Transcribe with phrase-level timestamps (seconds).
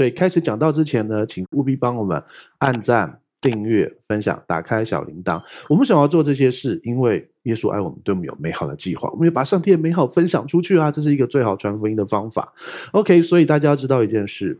[0.00, 2.24] 所以开始讲到之前呢，请务必帮我们
[2.56, 5.38] 按赞、订阅、分享、打开小铃铛。
[5.68, 9.10] 我们想要做这些事，因为耶稣爱我们，对我们有美好的计划。
[9.10, 12.54] 我们要把上帝的美好分享出去啊，这是一个最好传福音的方法。
[12.92, 14.58] OK，所以大家要知道一件事，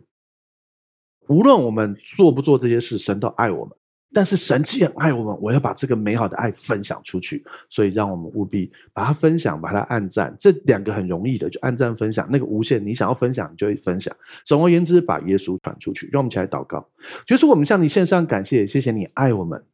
[1.29, 3.75] 无论我们做不做这些事，神都爱我们。
[4.13, 14.13] 但是神既然爱我们，我要把这个美好的爱分享出去，所以让我们务必把它分享，把它按赞，这两个很容易的，就按赞分享，那个无限，你想要分享你就会分享。
[14.45, 16.09] 总而言之，把耶稣传出去。
[16.11, 16.85] 让我们一起来祷告，
[17.25, 19.65] 就是我们向你献上感谢，谢谢你爱我们，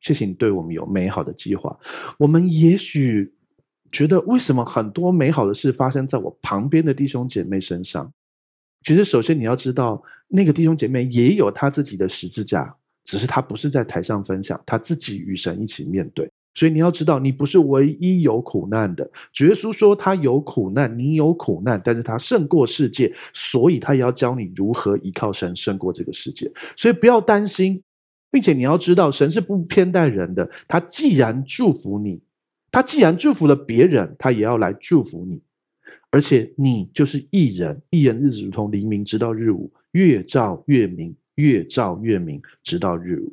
[0.00, 1.74] 谢谢你对我们有美好的计划。
[2.18, 3.32] 我们也许
[3.90, 8.12] 觉得，为什么很多美好的事发生在我旁边的弟兄姐妹身上？
[8.82, 12.76] 其实，首先你要知道，那个弟兄姐妹也有他自己的十字架。
[13.06, 16.28] 只是他不是在台上分享，他自己与神一起面对。
[16.54, 19.08] 所以你要知道，你不是唯一有苦难的。
[19.32, 26.50] 主耶稣说他有苦难，你有苦难，但是他胜过世界，所以他也要教你如何依靠神胜过这个世界。
[26.76, 27.82] 所以不要担心，
[28.30, 30.50] 并且你要知道，神是不偏待人的。
[30.66, 32.20] 他既然祝福你，
[32.72, 35.40] 他既然祝福了别人，他也要来祝福你。
[36.10, 41.14] 而且你就是一人，一人日子如同黎明，直到日午，越照越明。
[41.36, 43.32] 越照越明，直到日午。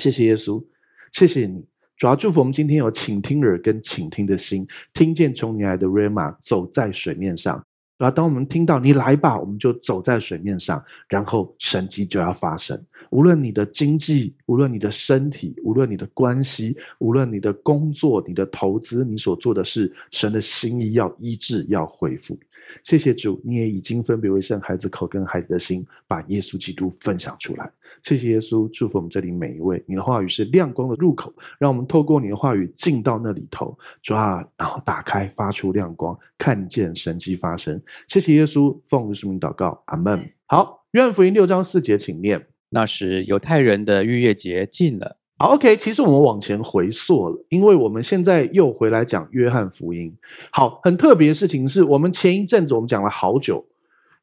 [0.00, 0.64] 谢谢耶稣，
[1.12, 1.64] 谢谢你，
[1.96, 7.62] 主要祝福我们今天有倾听耳跟倾听的心，听见从你来的 Rhema 走在水面上。
[7.96, 12.80] 主要当我们听到你来吧，我们就走在水面上，然后神迹就要发生。
[13.10, 22.36] 无论你的经济，无论你的身体，无论你的关系，无论你的工作、你的投资，你所做的事，神的心意要医治，要恢复。
[22.82, 27.70] 谢谢主，你也已经分别为圣，孩子口跟孩子的心，把耶稣基督分享出来。
[28.02, 29.82] 谢谢耶稣，祝福我们这里每一位。
[29.86, 37.80] 你的话语是亮光的入口，让我们透过你的话语进到那里头，抓，然后打开，发出亮光，看见神迹发生。
[38.08, 40.28] 谢谢耶稣，奉耶稣名祷告，阿门。
[40.46, 42.46] 好，愿福音六章四节，请念。
[42.70, 45.18] 那时犹太人的逾越节近了。
[45.44, 50.10] 好，OK，其实我们往前回溯了，因为我们现在又回来讲约翰福音。
[50.50, 53.62] 好，很特别的事情是我们前一阵子我们讲了好久，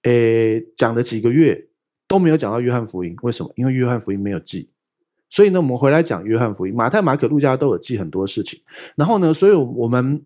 [0.01, 1.67] 诶，讲了几个月
[2.07, 3.53] 都没有讲到约翰福音，为什么？
[3.55, 4.71] 因为约翰福音没有记，
[5.29, 6.73] 所以呢，我们回来讲约翰福音。
[6.73, 8.59] 马太、马可、路加都有记很多事情，
[8.95, 10.25] 然后呢，所以我们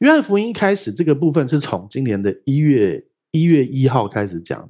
[0.00, 4.68] 约翰福音一开始这个部分是从今年的一月一月一号开始讲。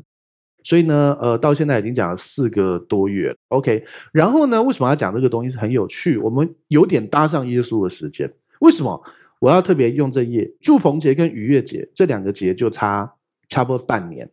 [0.66, 3.84] 所以呢，呃，到现在已经讲了四个多月，OK。
[4.12, 6.18] 然后呢，为什么要讲这个东西是很有趣？
[6.18, 8.28] 我们有点搭上耶稣的时间。
[8.58, 9.00] 为什么
[9.38, 10.50] 我要特别用这页？
[10.60, 13.14] 祝棚节跟逾越节这两个节就差
[13.46, 14.28] 差不多半年。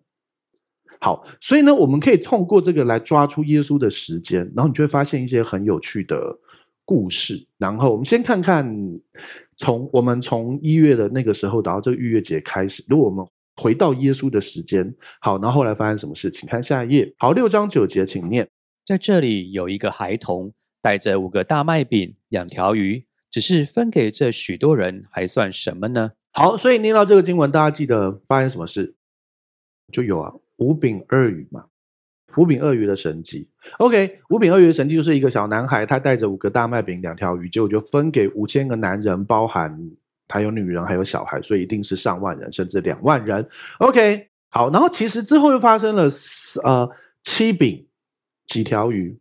[1.00, 6.36] 好，所以呢，我们可以通过这个来抓出耶稣的时间，然后你就会发现一些很有趣的
[6.84, 7.36] 故事。
[7.60, 8.66] 然后我们先看看
[9.56, 13.24] 从，我们从一月的那个时候到这个逾越节开始，如果我们
[13.56, 16.32] 回到耶稣的时间，好，然后后来发生什么事？
[16.32, 17.14] 请看下一页。
[17.18, 18.48] 好，六章九节，请念。
[18.86, 26.12] 在这里有一个孩童带着五个大麦饼、两条鱼，只是分给这许多人，还算什么呢？
[26.32, 28.96] 好，所以念到这个经文，大家记得发生什么事？
[29.92, 31.66] 就有啊，五饼二鱼嘛，
[32.36, 33.48] 五饼二鱼的神迹。
[33.78, 39.92] OK，五饼二鱼的神迹就是一个小男孩，他带着五个大麦饼、两条鱼，结果就分给五千个男人，包含。
[40.34, 43.48] 还有女人，还有小孩，所以一定是上万人，甚至两万人。
[43.78, 46.10] OK，好，然后其实之后又发生了
[46.64, 46.90] 呃
[47.22, 47.86] 七饼
[48.48, 49.16] 几条鱼。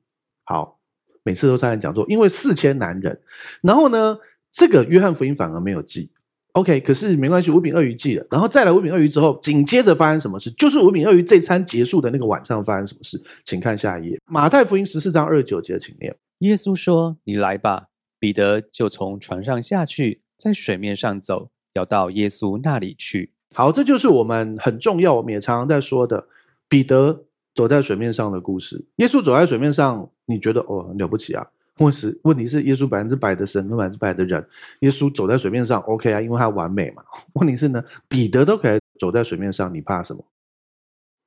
[0.44, 0.80] 好，
[1.22, 3.20] 每次都在讲座，因为四千男人。
[3.60, 4.16] 然后呢，
[4.50, 6.10] 这个约翰福音反而没有记。
[6.52, 8.26] OK，可是没关系，五饼二鱼记了。
[8.30, 10.50] 然后再来五饼二鱼之后，紧接着发生什么事？
[10.52, 13.22] 就是五饼二鱼这餐结束的那个晚上发生什么事？
[13.44, 16.16] 请看下一页，马太福音十四章二十九节，请念。
[16.38, 20.21] 耶稣说：“你来吧。”彼得就从船上下去。
[20.42, 23.30] 在水面上走，要到耶稣那里去。
[23.54, 26.26] 好，这就是我们很重要，我们也常常在说的
[26.68, 28.84] 彼得走在水面上的故事。
[28.96, 31.46] 耶稣走在水面上，你觉得哦很了不起啊？
[31.78, 34.44] 问题问题是耶稣百分之百的神跟百分之百的人，
[34.80, 37.04] 耶稣走在水面上 OK 啊，因为他完美嘛。
[37.34, 40.24] 问题是呢，彼得都可以走在水面上，你怕什么？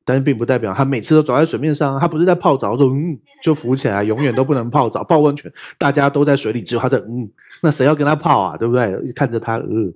[0.05, 7.27] 但是并不代表他每次都走在水面上，他不是在泡澡，说嗯就浮起来，永远都不能泡澡、 泡温泉，大家都在水里，只有他在嗯，
[7.61, 8.55] 那谁要跟他泡啊？
[8.55, 9.11] 对不对？
[9.13, 9.91] 看着他嗯，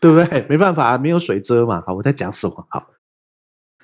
[0.00, 0.44] 对不对？
[0.50, 1.82] 没办法，没有水遮嘛。
[1.86, 2.66] 好，我在讲什么？
[2.68, 2.86] 好，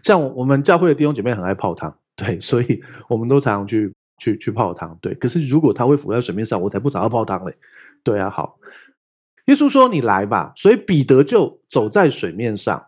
[0.03, 5.15] 像我们教会的弟兄姐妹很爱泡汤，对，所以我们都常常去去去泡汤，对。
[5.15, 7.55] 可是如果他会浮在水面上，我才不找他泡汤嘞。
[8.05, 8.59] 对啊，好，
[9.47, 12.85] 耶稣说你来吧，所以彼得就走在水面上。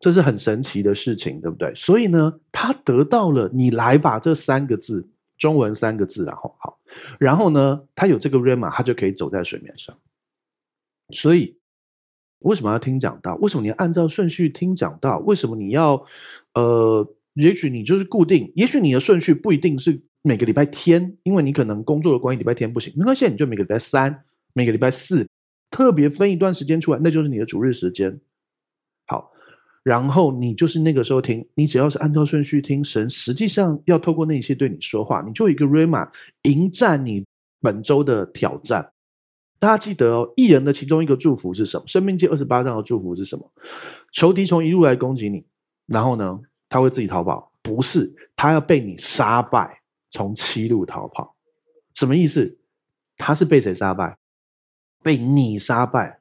[0.00, 1.72] 这是很神奇的事情，对不对？
[1.74, 5.06] 所以呢，他得到了“你来吧”这三个字，
[5.36, 6.78] 中文三个字，然后好，
[7.18, 9.94] 然后呢，他有这个 rama，他就可以走在水面上。
[11.10, 11.54] 所以，
[12.38, 13.34] 为什么要听讲道？
[13.42, 15.18] 为什么你要按照顺序听讲道？
[15.18, 16.02] 为什么你要
[16.54, 24.24] 呃也许你就是固定，也许你的顺序不一定是每个礼拜天，因为你可能工作的关系，礼拜天不行，没关系，你就每个礼拜三、
[24.54, 25.28] 每个礼拜四
[25.70, 28.18] 特别分一段时间出来，那就是你的主日时间。
[29.82, 36.08] 然后你就是那个时候听，你只要是按照顺序听，神实际上要透过那些对你说话，你就有一个 Rhema
[36.42, 37.24] 迎战你
[37.60, 38.92] 本周的挑战。
[39.58, 41.86] 大家记得哦，义人的其中一个祝福是什么？
[41.86, 43.52] 生命记二十八章的祝福是什么？
[44.12, 45.44] 仇敌从一路来攻击你，
[45.86, 47.52] 然后呢，他会自己逃跑？
[47.62, 51.36] 不是，他要被你杀败，从七路逃跑。
[51.94, 52.58] 什么意思？
[53.18, 54.16] 他是被谁杀败？
[55.02, 56.20] 被你杀败。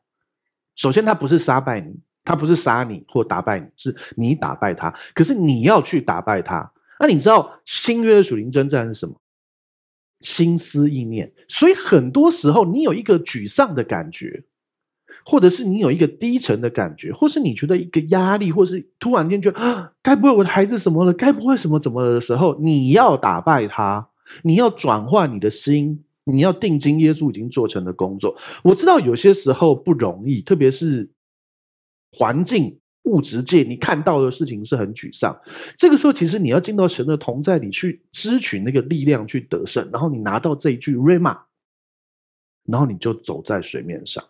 [0.76, 4.94] 首先，他不是杀败你，他不是杀你或打败你，是你打败他。
[5.14, 6.72] 可是你要去打败他。
[7.00, 9.16] 那你知道新约的属灵征战是什么？
[10.22, 14.44] 心思意念，所以很多时候你有一个沮丧的感觉，
[15.24, 21.14] 或者是你有一个低沉的感觉，或是你觉得一个压力，或是突然间觉得啊，该不会我的孩子什么了？
[21.14, 24.10] 该不会什么怎么了的时候，你要打败他，
[24.44, 28.36] 你要转换你的心，你要定睛耶稣已经做成的工作。
[28.62, 31.10] 我知道有些时候不容易，特别是
[32.12, 32.80] 环境。
[33.04, 35.36] 物质界，你看到的事情是很沮丧。
[35.76, 39.90] 这个时候，其实你要进到神的同在里去支取那个力量，去得胜。
[39.92, 41.36] 然后你拿到这一句 rema，
[42.68, 44.24] 然后你就走在水面上。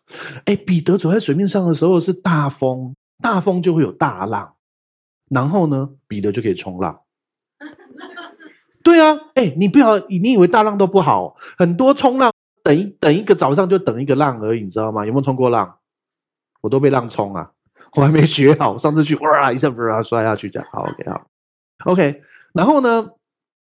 [0.46, 4.56] 哎，彼得走在水面上的时候是大风，大风就会有大浪。
[5.30, 7.02] 然后呢，彼得就可以冲浪。
[8.81, 11.36] 对啊，哎，你不要，你以为大浪都不好？
[11.58, 12.31] 很多冲浪，
[12.64, 15.06] 等一等一个早上就等一个浪而已，你知道吗？
[15.06, 15.80] 有没有冲过浪？
[16.62, 17.52] 我都被浪冲啊。
[17.94, 21.27] 我还没学好，上次去哇一下不然摔下去，这样好 OK 好
[21.91, 22.21] OK。
[22.53, 23.09] 然后呢，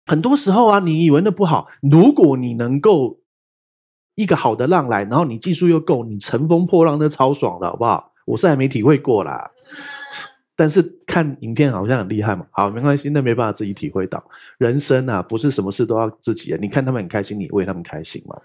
[0.06, 3.20] 很多时候啊，你以为那不好，如果你能够
[4.16, 8.12] 一个好的浪来，然后你技术又够，你乘风破浪那超爽的，好不好？
[8.26, 9.52] 我是还没体会过啦，
[10.56, 12.46] 但是看影片好像很厉害嘛。
[12.52, 14.24] 好，没关系，那没办法自己体会到。
[14.58, 16.58] 人生啊，不是什么事都要自己的。
[16.58, 18.36] 你看他们很开心，你为他们开心嘛。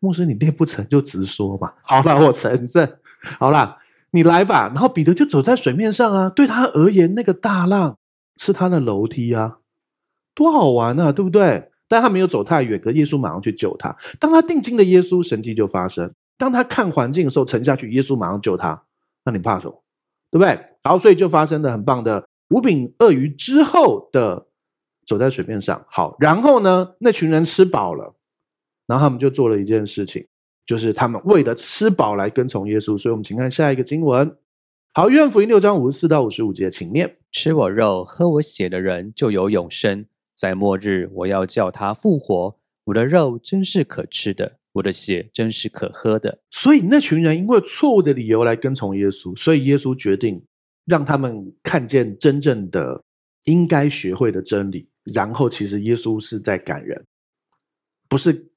[0.00, 1.72] 牧师，你练不成就直说嘛。
[1.82, 2.98] 好了，我承认。
[3.38, 3.78] 好啦。
[4.12, 6.30] 你来吧，然后彼得就走在水面上啊。
[6.30, 7.98] 对他而言，那个大浪
[8.36, 9.58] 是他的楼梯啊，
[10.34, 11.70] 多好玩啊，对不对？
[11.88, 13.94] 但他没有走太远，可耶稣马上去救他。
[14.20, 16.10] 当他定睛的耶稣，神迹就发生。
[16.38, 18.82] 当他看环境的时候，沉下去，耶稣马上救他。
[19.24, 19.82] 那你怕什么？
[20.30, 20.48] 对不对？
[20.82, 24.46] 然后所以就发生了很棒的五饼二鱼之后的
[25.06, 25.82] 走在水面上。
[25.90, 28.14] 好，然后呢，那群人吃饱了，
[28.86, 30.26] 然后他们就做了一件事情。
[30.64, 34.36] 就是他们为了吃饱来跟从耶稣，所以我们请看下一个经文。
[34.94, 40.04] 好，约翰福音六章五十四到五十五节，请念：吃我肉、喝我血的人就有永生，
[40.36, 42.56] 在末日我要叫他复活。
[42.84, 46.38] 我的肉真是可吃的，我的血真是可喝的。
[46.50, 50.44] 所以那群人因为错误的理由来跟从耶稣，所以耶稣决定
[50.84, 53.02] 让他们看见真正的
[53.44, 54.88] 应该学会的真理。
[55.04, 57.04] 然后，其实耶稣是在感人，
[58.08, 58.51] 不是。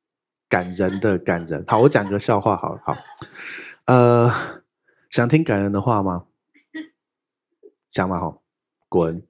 [0.55, 2.95] 感人的感人，好，我讲个笑话，好好，
[3.87, 4.31] 呃，
[5.09, 6.23] 想听感人的话吗？
[7.91, 8.41] 讲嘛，好，
[8.87, 9.21] 滚，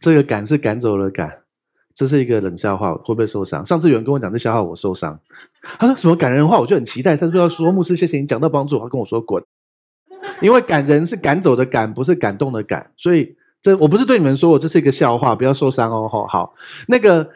[0.00, 1.42] 这个赶是赶走了赶，
[1.94, 3.64] 这是一个冷笑话，会不会受伤？
[3.64, 5.20] 上次有人跟我讲这笑话，我受伤。
[5.78, 7.16] 他说什么感人的话，我就很期待。
[7.16, 9.40] 他说要说牧师，谢谢你讲到帮助，他跟我说滚，
[10.42, 16.08] 因为感人是赶走的赶，不是感动的感，所以这我不是对你们说，我这是一个笑话，不要受伤哦。
[16.08, 16.54] 好，好，
[16.88, 17.30] 那个。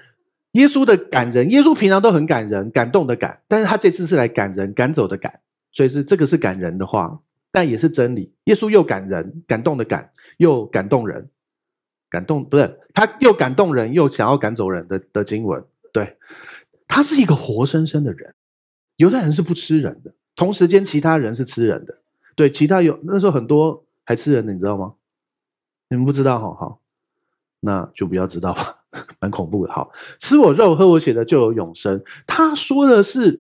[0.52, 5.40] 耶稣的感人，耶稣平常都很感人、感动的感，但是他这次是来感人、赶走的赶，
[5.72, 8.32] 所以是这个是感人的话，但也是真理。
[8.44, 11.30] 耶稣又感人、感动的感，又感动人，
[12.10, 16.18] 感动不是他又感动人，又想要赶走人的的经文，对，
[16.86, 18.34] 他是一个活生生的人。
[18.96, 21.98] 犹太人是不吃人的，同时间其他人是吃人的，
[22.36, 24.92] 对，其他有那时候很多还吃人的，你知道吗？
[25.88, 26.81] 你们不知道，好好，
[27.64, 28.78] 那就不要知道吧。
[29.20, 31.98] 蛮恐怖的，好，吃我肉喝我血的就有永生。
[32.26, 33.40] 他说的是，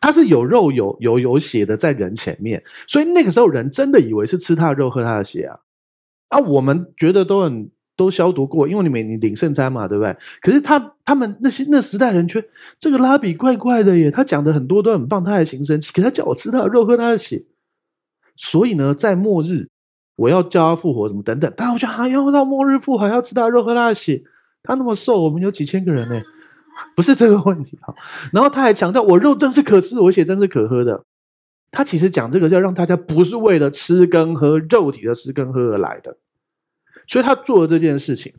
[0.00, 5.58] 他是有肉有有有血的在人前面，所以那个时候人真的以为是吃他的肉喝他的血啊。
[6.28, 10.16] 啊，我们觉得都很都消毒过，因为你们你领圣餐嘛，对不对？
[10.40, 12.42] 可是他他们那些那时代人却
[12.78, 17.44] 这个拉比怪怪的耶，他讲的很多都很棒，他还行神迹，可他叫我吃他的肉喝他的血，
[18.34, 19.68] 所以呢，在末日
[20.20, 24.22] 我要叫他复活，什么等等，但我觉得还要到末日复活，还要吃他的肉喝他的血。
[24.62, 26.20] 他那么瘦，我们有几千个人呢，
[26.94, 27.94] 不是这个问题啊。
[28.30, 31.06] 然后他还强调，我肉真是可吃，我血真是可喝的。
[31.70, 36.18] 他其实讲这个，要让大家不是为了吃跟喝肉体的吃跟喝而来的，
[37.06, 38.34] 所以他做了这件事情。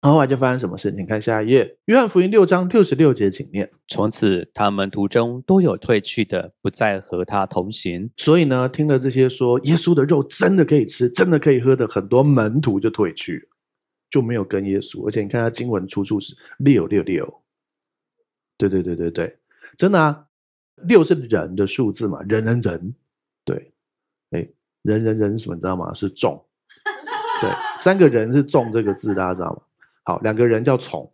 [0.00, 1.06] 然后后来就发生什么事情？
[1.06, 3.68] 看下一页，约翰福音六章六十六节，请念。
[3.88, 8.10] 从此，他们途中都有退去的，不再和他同行。
[8.16, 13.48] 所以呢，听了这些说耶稣的肉真的可以吃，真的可以喝的，很多门徒就退去。
[14.10, 17.42] 就没有跟耶稣，而且你看他经文出处是六六六，
[18.56, 19.36] 对对对对对，
[19.76, 20.24] 真的啊，
[20.76, 22.94] 六是人的数字嘛，人人人，
[23.44, 23.70] 对，
[24.30, 24.48] 哎，
[24.80, 25.92] 人人人什么你知道吗？
[25.92, 26.42] 是众，
[27.42, 29.60] 对，三个人是众这个字，大家知道吗？
[30.08, 31.12] 好，两个人叫虫，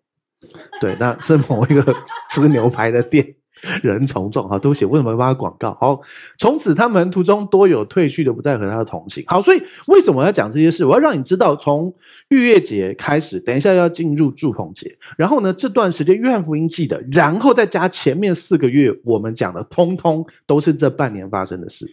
[0.80, 1.92] 对，那是某一个
[2.30, 3.34] 吃牛排的店。
[3.82, 5.74] 人从众，哈，都写为什么要发广告？
[5.80, 6.00] 好，
[6.38, 9.24] 从此他们途中多有退去的，不再和他同行。
[9.26, 10.84] 好，所以为什么要讲这些事？
[10.84, 11.92] 我要让你知道，从
[12.28, 21.90] 逾越节开始，等一下要进入住棚节，然后呢，这段时间约翰福音记的，然后再加前面四个月我们讲的，通通都是这半年发生的事。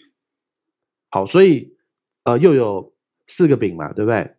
[1.10, 1.74] 好，所以
[2.26, 2.94] 呃，又有
[3.26, 4.30] 四个饼嘛，对不对？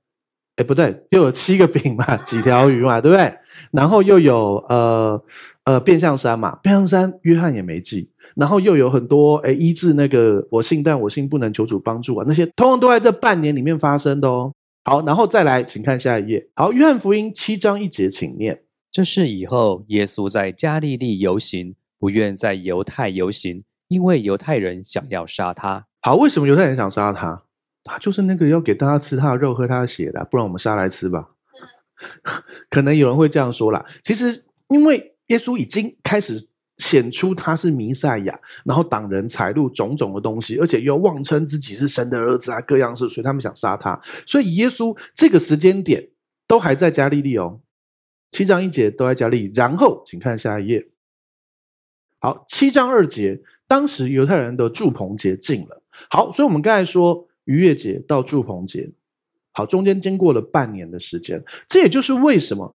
[0.62, 3.34] 哎，不对，又有七个饼嘛，几条鱼嘛，对不对？
[3.72, 5.20] 然后又有呃
[5.64, 8.08] 呃变相山嘛，变相山约翰也没记。
[8.36, 14.52] 然后又有很多哎医治那个我信但我信不能求主帮助啊，那些通通都在这半年里面发生的哦。
[14.84, 16.48] 好，然后再来，请看下一页。
[16.54, 18.62] 好，约翰福音七章一节，请念。
[18.90, 25.84] 这是以后耶稣在加利利游行，不愿在犹太游行，因为犹太人想要杀他。
[26.00, 27.42] 好，为什么犹太人想杀他？
[27.84, 31.30] 他就是那个要给大家吃他的肉、喝他的血的，不然我们杀来吃吧。
[32.70, 33.84] 可能有人会这样说啦。
[34.04, 36.48] 其实，因为耶稣已经开始
[36.78, 44.00] 显出他是弥赛亚，然后挡人财路种种的东西，而且又妄称自己是神的儿子啊，各样事，所以他们想杀他。
[44.26, 46.10] 所以耶稣这个时间点
[46.46, 47.60] 都还在加利利哦，
[48.30, 49.52] 七章一节都在加利利。
[49.54, 50.88] 然后，请看下一页。
[52.20, 55.82] 好，七章二节，当时犹太人的住棚节近了。
[56.10, 57.28] 好，所以我们刚才说。
[57.52, 58.90] 逾越节到祝棚节，
[59.52, 62.74] 好，中间经过了半年的时间，这也就是为什么，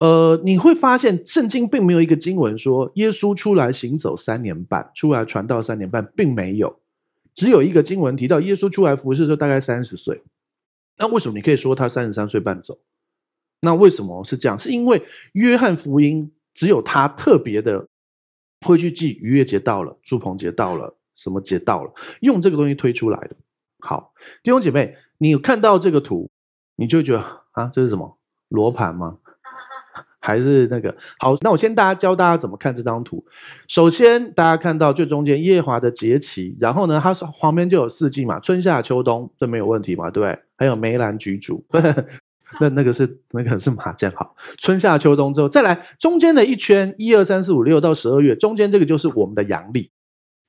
[0.00, 6.80] 呃，你会发现圣经并没有一个经文说耶稣出来行走三年半，出来传道三年半，并没有，
[7.32, 10.20] 只有一个经文提到耶稣出来服侍的时候大概三十岁，
[10.98, 12.76] 那为什么你可以说他三十三岁半走？
[13.60, 14.58] 那为什么是这样？
[14.58, 15.00] 是因为
[15.34, 17.86] 约翰福音只有他特别的
[18.66, 23.36] 会去记逾越节到了，祝棚节到了，什么节到了，用这个东西推出来的。
[23.80, 26.30] 好，弟兄姐妹，你有看到这个图，
[26.76, 27.20] 你就觉得
[27.52, 28.18] 啊，这是什么
[28.48, 29.18] 罗盘吗？
[30.22, 30.94] 还是那个？
[31.18, 33.24] 好，那我先大家教大家怎么看这张图。
[33.68, 40.38] 首先，大家看到最中间夜华的节气，然后呢，它旁边就有四季嘛，春夏秋冬，这没有问题嘛，对不对？
[40.58, 41.64] 还有梅兰菊竹，
[42.60, 44.12] 那那个是那个是麻将。
[44.12, 49.90] 好，春夏秋冬之后再来中间的一圈，一二三四五六到十二月，中间这个就是我们的阳历，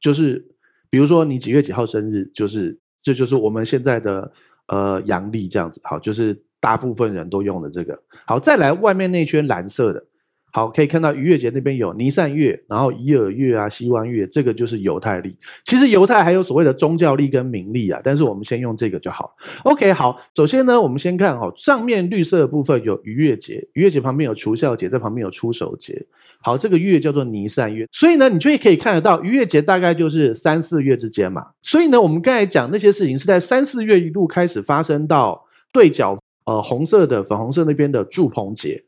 [0.02, 0.50] 就是
[0.90, 2.81] 比如说你几月几号生日，就是。
[3.02, 4.32] 这就是我们现在的
[4.68, 8.00] 呃阳历这样子，好，就是大部分人都用的这个。
[8.26, 10.04] 好，再来外面那圈蓝色的，
[10.52, 15.36] 好，可以看到逾越节那边有尼散月，然后伊珥月啊、西湾月，这个就是犹太历。
[15.64, 19.34] 其实犹太还有所谓的宗教历跟民历啊，但是我们先用这个就好。
[19.64, 26.06] OK，好，首先呢，我们先看哈，上面绿色的部分有逾越节，逾越节旁边有除酵节，在旁边有出手节。
[26.44, 31.46] 好，这个月叫做尼散月，所以呢，你就可以看得到逾越节大概就是三四月之间嘛。
[31.62, 38.84] 所以呢，我们刚才讲那些事情是在三四月一路开始发生到对角呃红色的粉红色那边的祝棚节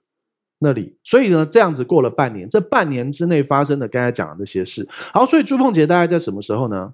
[0.64, 0.98] 那里。
[1.04, 4.88] 所以呢，这样子过了半年，这半年之内发生的刚才讲的那些事。
[5.12, 6.94] 好，所以住棚节大概在什么时候呢？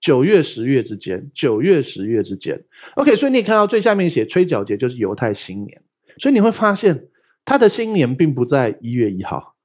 [0.00, 2.64] 九月十月之间，九月十月之间。
[2.94, 5.82] OK，所以你看到最下面写吹角节就是犹太新年，
[6.18, 7.08] 所以你会发现
[7.44, 9.56] 他的新年并不在一月一号。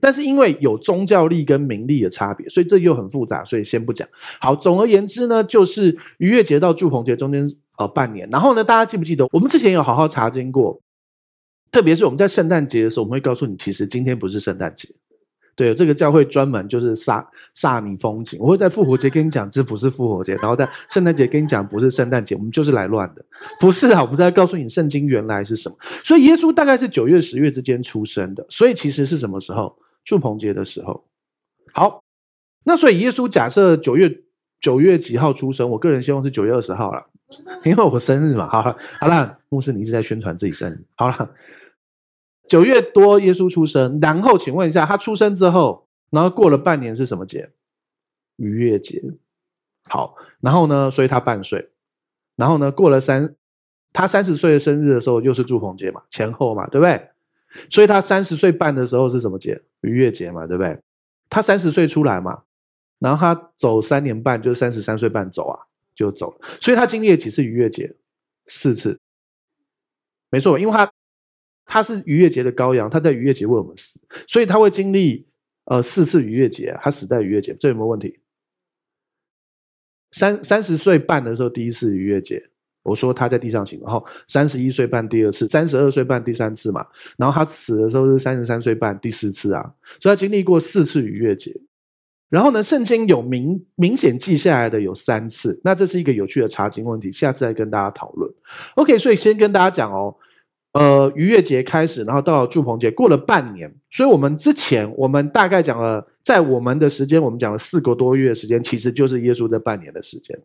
[0.00, 4.06] 但是因为有宗教历跟民历的差别，所以这又很复杂，所以先不讲。
[4.40, 8.28] 好，总而言之呢，就是逾越节到祝棚节中间呃半年。
[8.30, 10.80] 然后呢，大家记不记得我们之前有好好查经过？
[11.70, 14.88] 特别是我们在圣诞节的时候，我们会告诉你，其实今天不是圣诞节。
[15.54, 17.24] 对，这个教会专门就是煞
[17.56, 18.38] 煞你风景。
[18.40, 23.24] 我会在复活节跟你讲这不是复活节，然后在圣诞节跟你讲不是圣诞节，我们就是来乱的。
[23.58, 25.76] 不是啊，我们在告诉你圣经原来是什么。
[26.04, 29.76] 所以耶稣大概是九月十月之间出生的，所以其实是什么时候？
[30.04, 31.04] 祝棚节的时候，
[31.74, 32.02] 好，
[32.64, 34.08] 那所以耶稣假设九月
[34.60, 35.68] 九月几号出生？
[35.70, 37.06] 我个人希望是九月二十号了，
[37.64, 38.48] 因为我生日嘛。
[38.48, 40.84] 好了，好了，牧师你一直在宣传自己生日。
[40.96, 41.30] 好了，
[42.48, 47.50] 九月多耶稣出生，然后请问一下，他出生之后，然后过了半年是什么节？
[48.36, 49.02] 逾越节。
[49.84, 51.70] 好，然后呢，所以他半岁，
[52.36, 53.34] 然后呢，过了三，
[53.92, 57.08] 他三十岁的生日的时候又是祝棚节嘛，前后嘛，对不对？
[57.70, 59.62] 所以他三十岁半的时候是什么节？
[59.80, 60.78] 逾越节嘛，对不对？
[61.30, 62.42] 他三十岁出来嘛，
[62.98, 65.58] 然后他走三年半，就是三十三岁半走啊，
[65.94, 66.48] 就走了。
[66.60, 67.94] 所以他经历了几次逾越节？
[68.46, 68.98] 四次，
[70.30, 70.90] 没错，因为他
[71.66, 75.28] 他是逾越节的羔羊，他在逾越节为我们死，所以他会经历
[75.66, 78.18] 呃四次逾越节，他死在逾越节，这有没有问题？
[80.12, 82.42] 三三十岁半的时候第一次逾越节。
[82.84, 86.86] 我说他在地上行，然后三十一岁半第二次，三十二岁半第三次嘛，
[87.18, 89.62] 然后他死的时候是三十三岁半第四次啊，
[90.00, 91.54] 所以他经历过四次逾越节。
[92.30, 98.30] 然后呢，圣经有明明显记下来的有三次，那这是一个有趣的查经问题，下次再跟大家讨论。
[98.74, 100.14] OK，所以先跟大家讲哦，
[100.72, 110.38] 呃，逾越节开始，然后到了住棚节，过了半年，所以我们之前我们大概讲了，在我们的时间，我们讲了四个多月的时间，其实就是耶稣这半年的时间，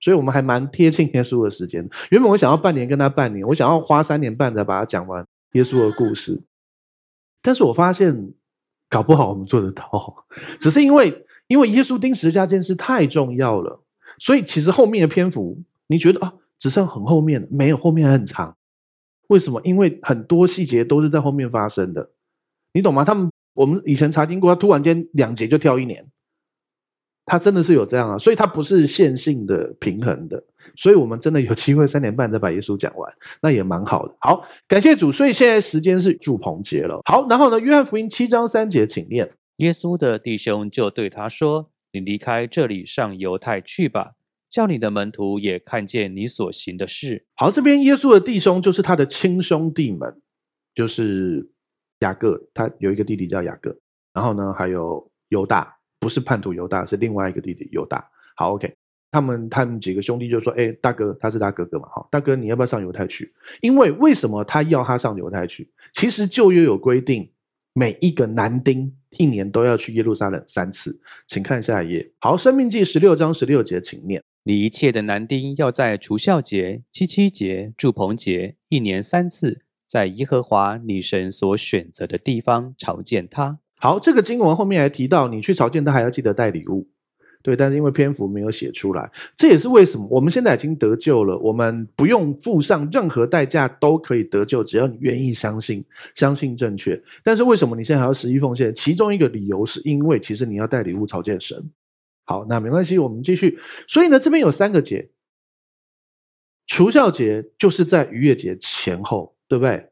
[0.00, 1.86] 所以我们还蛮贴近耶稣的时间。
[2.08, 6.40] 原本我想要半年跟他半年，我想要花三年半才把它讲完耶稣的故事，
[7.42, 8.32] 但是我发现。
[8.88, 10.24] 搞不好我们做得到，
[10.60, 13.82] 只是因为因为耶稣钉十字架这件事太重要了，
[14.18, 18.56] 所以其实后面的篇幅你觉得啊，只剩很后面，没有后面很长。
[19.28, 19.60] 为什么？
[19.62, 22.10] 因为很多细节都是在后面发生的，
[22.72, 23.04] 你懂吗？
[23.04, 26.06] 他们我们以前查经过，他突然间两节就跳一年，
[27.28, 30.42] 他真的是有这样啊，所以它不是线性的平衡的。
[30.76, 34.14] 所以我们真的有机会三点半再把耶稣讲完，那也蛮好的。
[34.20, 35.10] 好，感谢主。
[35.10, 37.00] 所以现在时间是祝棚节了。
[37.04, 39.28] 好，然后呢，约翰福音七章三节，请念。
[39.56, 44.12] 耶稣的弟兄就对他说：“你离开这里，上犹太去吧，
[44.48, 50.20] 叫你的门徒也看见你所行的事。”好，这边耶稣的弟兄就是他的亲兄弟们，
[50.76, 51.50] 就是
[52.00, 53.76] 雅各，他有一个弟弟叫雅各。
[54.12, 58.08] 然后呢，还有犹大，不是叛徒犹大，是另外一个弟弟犹大。
[58.36, 58.74] 好，OK。
[59.10, 63.32] 他们他们几个兄弟就说：“哎，大哥，他是他哥哥嘛，好，大哥，你要不要上犹太去？
[63.62, 65.70] 因为为什么他要他上犹太去？
[65.94, 67.30] 其实旧约有规定，
[67.72, 71.00] 每一个男丁一年都要去耶路撒冷三次。
[71.26, 72.12] 请看下一页。
[72.20, 83.60] 好，生命记十六章十六节，请念：你一切的男丁要在除酵节、七七节、祝棚节一年三次，在耶和华你神所选择的地方朝见他。
[83.78, 86.88] 好，这个经文后面还提到，你去朝见他还要记得带礼物。”
[87.40, 95.82] 对，但是因为篇幅没有写出来，这也是为什么我们现在已经得救了，我们不用付上任何代价都可以得救，只要你愿意相信，
[96.16, 97.00] 相信正确。
[97.22, 98.74] 但是为什么你现在还要十一奉献？
[98.74, 101.70] 其中一个理由是因为其实你要带礼物朝见神。
[102.24, 103.56] 好，那没关系，我们继续。
[103.86, 105.08] 所以呢，这边有三个节，
[106.66, 109.88] 除酵节就是在逾越节前后，对不对？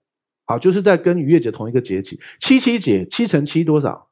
[0.47, 2.19] 好，就是在跟逾越节同一个节气。
[2.41, 4.09] 七七节，七乘七多少？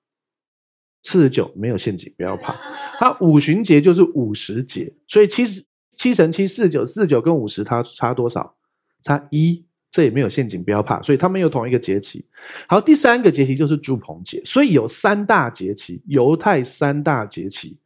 [1.04, 2.54] 四十九没有陷阱，不要怕。
[2.98, 5.62] 它五旬节就是五十节，所以七十
[5.96, 8.56] 七乘七四十九，四十九跟五十它差多少？
[9.02, 11.02] 差一，这也没有陷阱，不要怕。
[11.02, 12.24] 所以它们有同一个节期。
[12.66, 17.76] 好，第三个节期就是住棚节，所以有三大节期，犹太三大节期，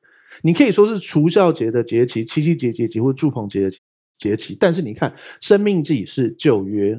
[0.43, 3.71] 你可以说是除酵节的节期、七七节节期或住棚节的
[4.17, 4.57] 节期。
[4.59, 6.97] 但是你看，生命记是旧约，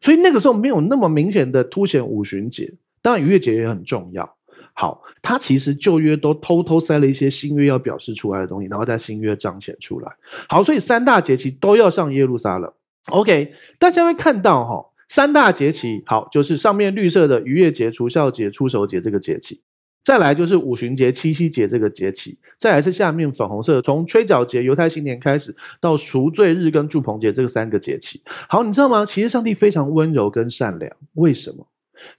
[0.00, 2.72] 所以那个时候没有那么明显的凸显五旬节。
[3.02, 4.36] 当然逾越节也很重要。
[4.72, 10.12] 好，他其实旧约都偷偷塞了一些新约要表示出来的东西，然后在新约彰显出来。
[10.48, 12.72] 好，所以三大节期都要上耶路撒冷。
[13.08, 19.60] OK，大家会看到哈、哦，三大节期，好，就是上面绿色的逾越节、除酵节、出手节这个节期，
[20.02, 28.22] 再来就是五旬节、七夕节这个节气，再来是下面粉红色，从吹角节、犹太新年开始到赎罪日跟住棚节这个三个节气。
[28.48, 29.04] 好，你知道吗？
[29.04, 31.66] 其实上帝非常温柔跟善良，为什么？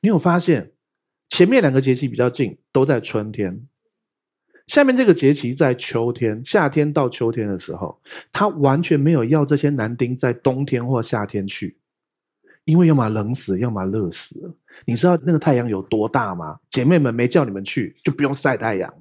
[0.02, 0.72] 你有发现？
[1.30, 3.66] 前面两个节气比较近，都在春天。
[4.68, 8.00] 下面这个节气在秋天，夏天到秋天的时候，
[8.32, 11.78] 他完全没有要这些男丁在冬天或夏天去，
[12.66, 14.54] 因为要么冷死，要么热死。
[14.86, 16.58] 你知道那个太阳有多大吗？
[16.70, 18.94] 姐妹们没叫你们去，就不用晒太阳，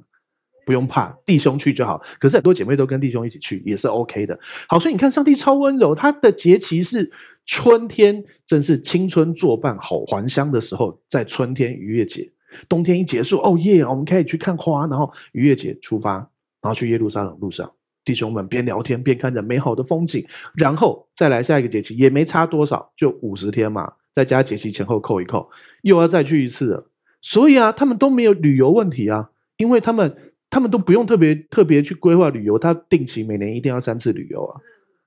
[0.64, 2.00] 不用怕，弟兄去就好。
[2.18, 4.38] 可是很多姐妹都跟弟兄一起去，也是 OK 的。
[4.68, 7.10] 好，所以你看，上帝超温柔，他的节期是。
[7.46, 12.30] 春天正是青春作伴、好还乡的时候，在春天逾越节，
[12.68, 16.12] 冬天一结束，哦耶，我们可以去看花，然后逾越节出发，
[16.62, 17.68] 然后去耶路撒冷路上，
[18.04, 25.48] 弟兄们边聊天边看着美好的风景，然后再来下一个节期，也没差多少，就五十天嘛，再加节期前后扣一扣，
[25.82, 26.86] 又要再去一次了。
[27.22, 30.16] 所以啊，他们都没有旅游问题啊，因为他们
[30.48, 34.60] 他们都不用特别特别去规划旅游，他定期每年一定要三次旅游啊，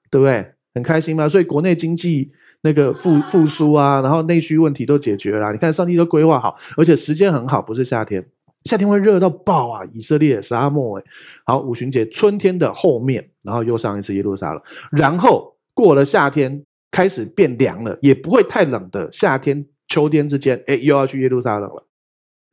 [0.09, 0.45] 对不对？
[0.75, 5.51] 很开心嘛，所以国内经济那个复复苏啊，然后内需问题都解决了。
[5.51, 8.25] 你看，上帝都规划好，而且时间很好，不是夏天，
[8.63, 9.81] 夏天会热到爆啊！
[9.93, 11.05] 以色列沙漠诶，
[11.45, 14.61] 好，五旬节春天的后面，然后又上一次耶路撒冷，
[14.91, 16.63] 然后过了夏天
[16.93, 21.83] 开始变凉了，也不会太冷的夏天秋天之间，诶，又要去耶路撒冷了，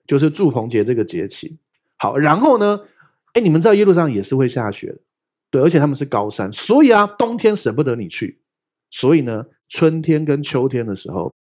[0.06, 1.58] 就是住棚节这个节期。
[1.98, 2.80] 好，然后呢，
[3.34, 4.98] 诶，你们知道耶路撒冷也是会下雪的。
[5.50, 8.40] 对，而且他们是高山，所以啊，冬天舍不得你去，
[8.90, 11.30] 所以呢，春天跟秋天的时候，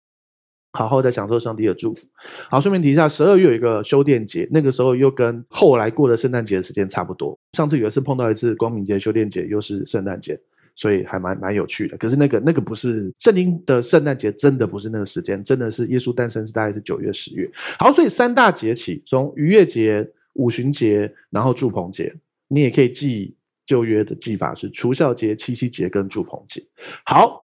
[0.72, 2.06] 好好的享受上帝的祝福。
[2.50, 7.38] 好，顺便提一下，十二月有一个修殿节，那个时候又跟后来过的圣诞节的时间差不多。
[7.56, 10.38] 上次有一次碰到一次光明节、修殿节，又是圣诞节，
[10.80, 11.94] 所以还蛮蛮有趣的。
[11.98, 17.46] 可是那个那个不是圣经的圣诞节，真的不是那个时间，真的是耶稣诞生是大概是九月十月。
[17.78, 22.10] 好，所以三大节期，从逾越节、五旬节，然后祝棚节，
[22.48, 26.66] 你也可以记旧约的记法是除酵节、七夕节跟祝棚节。
[27.04, 27.44] 好，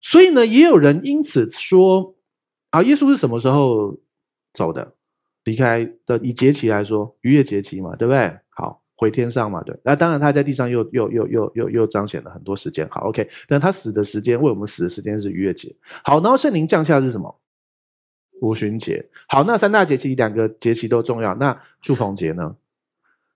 [0.00, 2.16] 所以呢，也有人因此说
[2.70, 4.00] 啊，耶稣是什么时候
[4.54, 4.94] 走的？
[5.44, 8.38] 离开的以节期来说，逾越节期嘛，对不对？
[8.48, 8.82] 好。
[9.00, 17.32] 回天上嘛，对，那当然他在地上又又又又又又彰显了很多时间，好，OK，但他死的时间为我们死的时间是逾越节，好，然后圣灵降下是什么？
[18.40, 22.56] 五旬节，好，那三大节期两个节期都重要，那住棚节呢？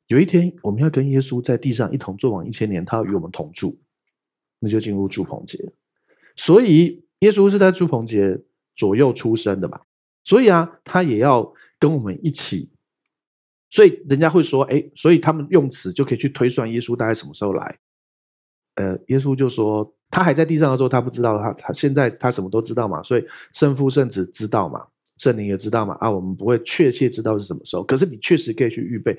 [0.08, 3.78] 有一天我们要跟耶稣在地上一同作王一千年，他要与我们同住，
[4.58, 5.72] 那就进入住棚节，
[6.34, 8.36] 所以耶稣是在住棚节
[8.74, 9.80] 左右出生的嘛，
[10.24, 12.68] 所以啊，他也要跟我们一起。
[13.72, 17.78] 所以人家会说，哎，所以他们用词就可以去推算耶稣大概什么时候来。
[18.74, 24.84] 呃，耶稣就说他还在地上的时候，他不知道他他现在他什么都知道嘛，所以圣父圣子知道嘛，
[25.16, 25.96] 圣灵也知道嘛。
[26.00, 29.18] 啊，我们不会确切知道是什么时候，可是你确实可以去预备，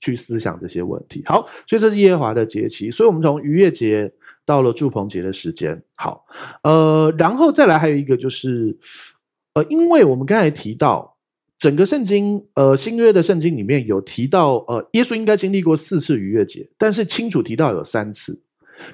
[0.00, 1.22] 去思想这些问题。
[1.24, 2.90] 好，所以这是耶和华的节期。
[2.90, 4.12] 所以我们从逾越节
[4.44, 5.82] 到了祝棚节的时间。
[5.94, 6.22] 好，
[6.62, 8.78] 呃，然后再来还有一个就是，
[9.54, 11.15] 呃，因为我们刚才提到。
[11.58, 18.38] 整个圣经，呃，新约的圣经里面有提到，呃，耶稣应该经历过四次逾越节，但是清楚提到有三次，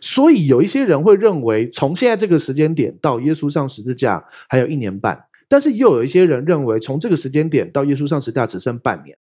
[0.01, 9.17] 所以有一些人会认为，从现在这个时间点到耶稣上十字架还有一年半，但是又有一些人认为，从这个时间点到耶稣上十字架只剩半年。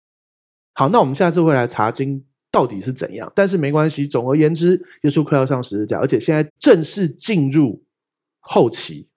[0.73, 7.83] 好，那我们下次会来查经到底是怎样，但是没关系，总而言之，耶稣快要上十字架，而且现在正式进入
[8.39, 9.07] 后期。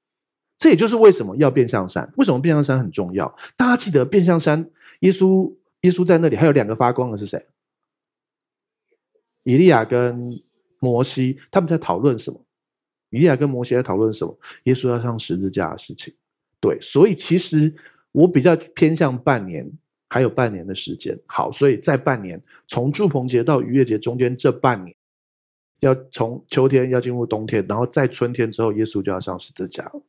[0.65, 3.31] 这也就是为什么要变相山，为什么变相山很重要？
[3.55, 4.67] 大家记得变相山，
[5.01, 7.45] 耶稣耶稣在那里，还有两个发光的是谁？
[9.43, 10.19] 以利亚跟
[10.79, 12.43] 摩西，他们在讨论什么？
[13.11, 14.35] 以利亚跟摩西在讨论什么？
[14.63, 16.15] 耶稣要上十字架的事情。
[16.61, 17.71] 对，所以其实
[18.13, 19.71] 我比较偏向半年，
[20.09, 21.15] 还有半年的时间。
[21.27, 24.97] 好，所以在半年，从祝棚节到逾越节中间这半年，
[25.81, 30.03] 要从秋天要进入冬天，然后在春天之后，耶稣就要上十字架了。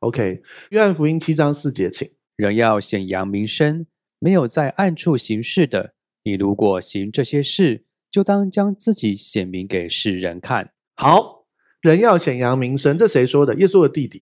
[0.00, 3.84] OK，约翰福音七章四节，请人要显扬名声，
[4.18, 5.92] 没有在暗处行事的，
[6.24, 10.70] 你如果行这些事，就当将自己显明给世人看。
[10.96, 11.44] 好，
[11.82, 13.54] 人要显扬名声，这谁说的？
[13.56, 14.22] 耶稣的弟弟。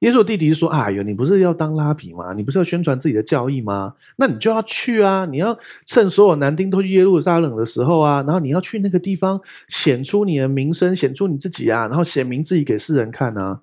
[0.00, 2.32] 耶稣的弟弟说：“哎呦，你不是要当拉比吗？
[2.34, 3.94] 你不是要宣传自己的教义吗？
[4.16, 5.24] 那你就要去啊！
[5.26, 13.62] 你要趁所有男丁都去耶路撒冷的时候啊，然后你要去那个地方显出你的名声，显出你自己啊，然后显明自己给世人看啊。”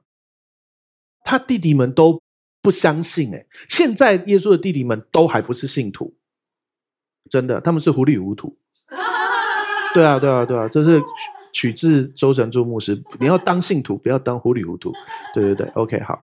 [1.23, 2.21] 他弟弟们都
[2.61, 6.13] 不相信诶，现在耶稣的弟弟们都还不是信徒，
[7.29, 8.57] 真的，他们是糊里糊涂。
[9.93, 11.01] 对啊，对啊，对啊，这是
[11.51, 13.01] 取自周神助牧师。
[13.19, 14.91] 你要当信徒，不要当糊里糊涂。
[15.33, 16.21] 对对对，OK，好，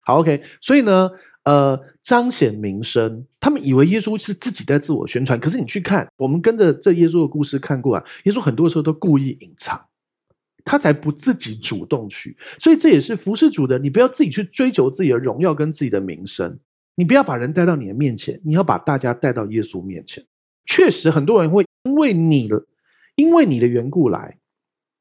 [0.00, 0.42] 好，OK。
[0.60, 1.10] 所以呢，
[1.44, 9.78] 呃，彰显名声，他们以为耶稣是自己在自我宣传，可是你去看，我们跟着这耶稣的故事看过啊，耶稣很多时候都故意隐藏。
[10.64, 13.78] 他才不自己主动去，所以这也是服侍主的。
[13.78, 16.58] 你不要自己去追求自己的荣耀跟自己的名声，
[16.94, 20.24] 你不要把人带到你的面前，你要把大家带到耶稣面前。
[20.64, 22.64] 确实，很多人会因为你的，
[23.16, 24.38] 因为你的缘故来，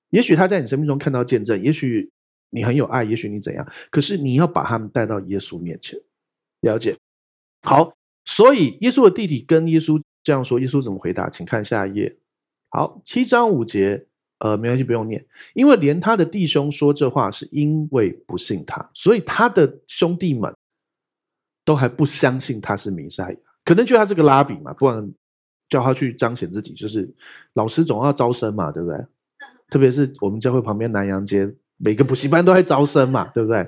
[0.09, 2.11] 也许他在你生命中看到见证，也许
[2.49, 5.99] 你很有爱，也许你怎样，可是你要把他们带到耶稣面前。
[6.61, 6.97] 了解？
[7.61, 7.93] 好，
[8.25, 11.29] 所以耶稣的弟弟跟耶稣这样说，耶稣怎么回答？
[11.29, 12.17] 请看下一页。
[12.69, 14.07] 好，七章五节。
[14.43, 15.23] 呃，没关系，不用念，
[15.53, 20.51] 因为连他的弟兄说这话，是因为不信他，所以他的兄弟们
[21.63, 25.13] 都还不相信他是弥赛亚，可能觉得他是个拉比嘛，不然
[25.69, 27.07] 叫他去彰显自己，就是
[27.53, 28.97] 老师总要招生嘛，对不对？
[29.69, 33.61] 特别是我们教会旁边南阳街，每个补习班都在招生嘛，对不对？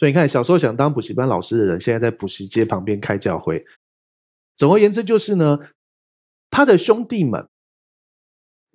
[0.00, 3.64] 所以你看，小时候想当补习班老师的人，现在在补习街旁边开教会。
[4.56, 5.60] 总而言之，就是呢，
[6.50, 7.46] 他的兄弟们。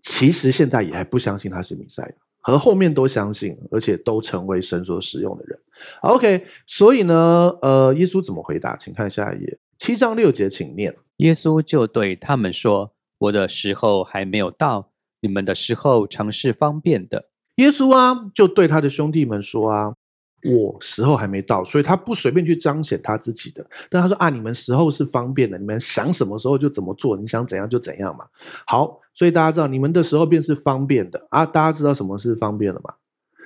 [0.01, 5.59] 其实现在也还不相信他是弥赛亚，和后面都相信，而且都成为神所使用的人。
[6.01, 8.75] OK，所以呢，呃，耶稣怎么回答？
[8.75, 10.95] 请看下一页，七章六节，请念。
[11.17, 19.93] 耶稣就对他们说：“我的时候还没有到，你们的时候常是方便的。”耶稣啊，就对他的兄弟们说啊。
[20.43, 23.65] 我时候还没到，所以他不随便去彰显他自己的。
[23.89, 28.25] 但他说啊，你们时候是方便的，你们想什么时候就怎么做，你想怎样就怎样嘛。
[28.65, 31.45] 好，所以大家知道你们的时候便是方便的啊。
[31.45, 32.93] 大家知道什么是方便的吗？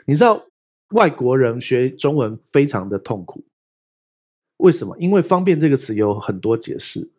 [0.06, 0.42] 你知道
[0.92, 3.44] 外国人学中文非常的痛苦，
[4.58, 4.96] 为什么？
[4.98, 7.10] 因为方便这个词有很多解释。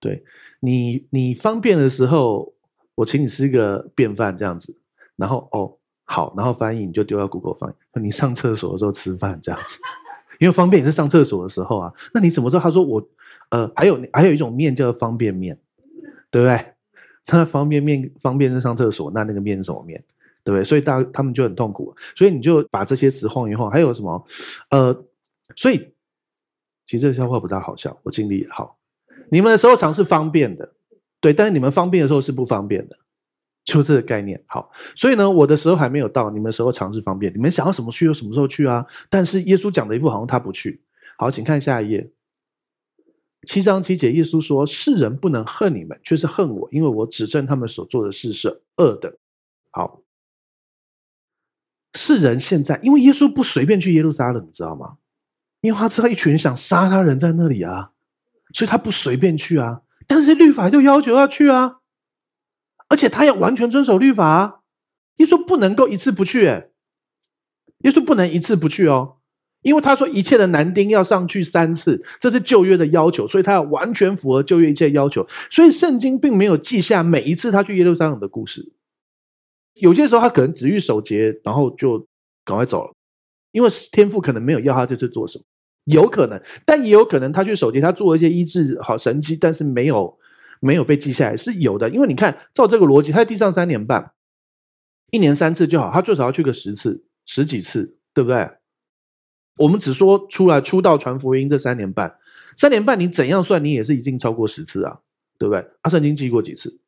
[0.00, 0.24] 对
[0.60, 2.52] 你，你方便的时候，
[2.96, 4.76] 我请你吃一个便饭这样子，
[5.16, 5.78] 然后哦。
[6.12, 7.72] 好，然后翻译你就丢到 Google 翻译。
[7.94, 9.78] 说你上厕所的时候吃饭这样子，
[10.38, 11.90] 因为方便也是上厕所的时候啊。
[12.12, 12.62] 那你怎么知道？
[12.62, 13.02] 他说我
[13.48, 15.58] 呃，还有还有一种面叫做方便面，
[16.30, 16.66] 对不对？
[17.24, 20.04] 他方便面方便是上厕所，那那个面是什么面？
[20.44, 20.62] 对不对？
[20.62, 21.96] 所以大他们就很痛苦。
[22.14, 23.70] 所以你就把这些词晃一晃。
[23.70, 24.22] 还有什么？
[24.68, 24.94] 呃，
[25.56, 25.94] 所以
[26.86, 28.76] 其实这个笑话不大好笑，我尽力也好。
[29.30, 30.74] 你们的时候常是方便的，
[31.20, 32.98] 对，但是你们方便的时候是不方便的。
[33.64, 38.84] 就这个概念，好，所以呢，我的时候还没有到，你们时候尝试方便，你们想要什么去就什么时候去啊。
[39.08, 40.82] 但是耶稣讲的一副好像他不去。
[41.16, 42.10] 好，请看下一页，
[43.46, 49.16] 七章七节，耶稣说：“世人不能恨你们，却是恨我，因为我指证他们所做的事是恶的。”
[49.70, 50.02] 好，
[51.94, 54.96] 世人现在因为耶稣不随便去耶路撒冷，你知道吗？
[55.60, 57.92] 因为他知道一群想杀他人在那里啊，
[58.52, 59.82] 所以他不随便去啊。
[60.08, 61.81] 但是律法就要求要去啊。
[62.92, 64.60] 而且他要完全遵守律法啊！
[65.16, 66.68] 耶稣不能够一次不去，哎，
[67.84, 69.16] 耶稣不能一次不去哦，
[69.62, 75.26] 因为他说一切的男丁要上去三次，这是旧约的要求，所以他要完全符合旧约一切要求。
[75.50, 78.74] 所以圣经并没有记下每一次他去耶路撒冷的故事。
[79.72, 81.98] 有些时候他可能只去守节，然后就
[82.44, 82.92] 赶快走了，
[83.52, 85.44] 因为天父可能没有要他这次做什么，
[85.86, 90.18] 有可能，但也有可能他去守节，他做了一些医治好神迹，但是没有。
[90.64, 94.12] 没有被记下来是有的，因为你看，照这个逻辑，他在地上三年半，
[95.10, 98.48] 一年三次就好，他最少要去个十次、十几次，对不对？
[99.58, 102.14] 我们只说出来出道传福音这三年半，
[102.56, 105.00] 三年半你怎样算，你也是一定超过十次啊，
[105.36, 105.66] 对不对？
[105.80, 106.78] 阿圣经记过几次？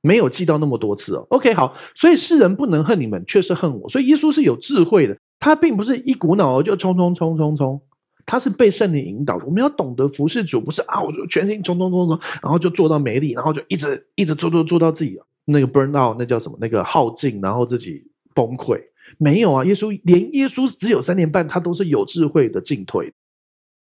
[0.00, 1.24] 没有记到那么多次哦。
[1.30, 3.88] OK，好，所以世人不能恨你们，却是恨我。
[3.88, 7.80] 所以耶稣是有智慧的，他并不是一股脑就冲冲冲冲冲。
[8.24, 16.56] 他是被圣灵引导的，我们要懂得服侍主，不是啊，我就全心冲冲冲冲，然后就做到没力，然后就一直一直做做做到自己那个 burn out，那叫什么？
[16.60, 18.04] 那个耗尽，然后自己
[18.34, 18.80] 崩溃。
[19.18, 23.12] 没有啊，耶稣连耶稣只有三年半，他都是有智慧的进退，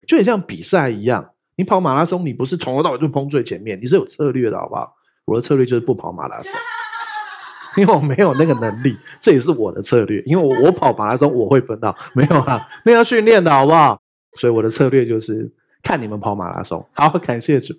[0.08, 1.32] 就很像比赛一样。
[1.56, 4.94] 你跑马拉松，你不是从头到尾就崩最前面，你是有策略的，好不好？
[5.26, 6.54] 我的策略就是不跑马拉松，
[7.76, 10.22] 因为我没有那个能力，这也是我的策略。
[10.26, 14.00] 因为我我跑马拉松我会分到，没有啊，那要训练的好不好？
[14.38, 15.52] 所以我的策略就是
[15.84, 16.86] 看你们跑马拉松。
[16.94, 17.74] 好，感谢主，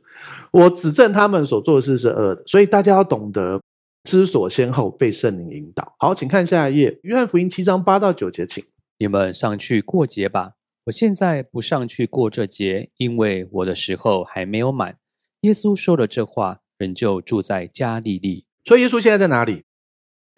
[0.51, 2.42] 我指证他们所做的事是恶的。
[2.47, 3.61] 所以大家要懂得
[4.05, 5.94] 知所先后，被圣灵引导。
[5.99, 8.64] 好，请看下一页，约翰福音七章八到九节，请
[8.99, 10.53] 你们上去过节吧。
[10.85, 14.97] 我现在不上去过这节，因为我的时候还没有满。
[15.42, 18.47] 耶稣说了这话，人就住在加利利。
[18.64, 19.64] 所以耶稣现在在哪里？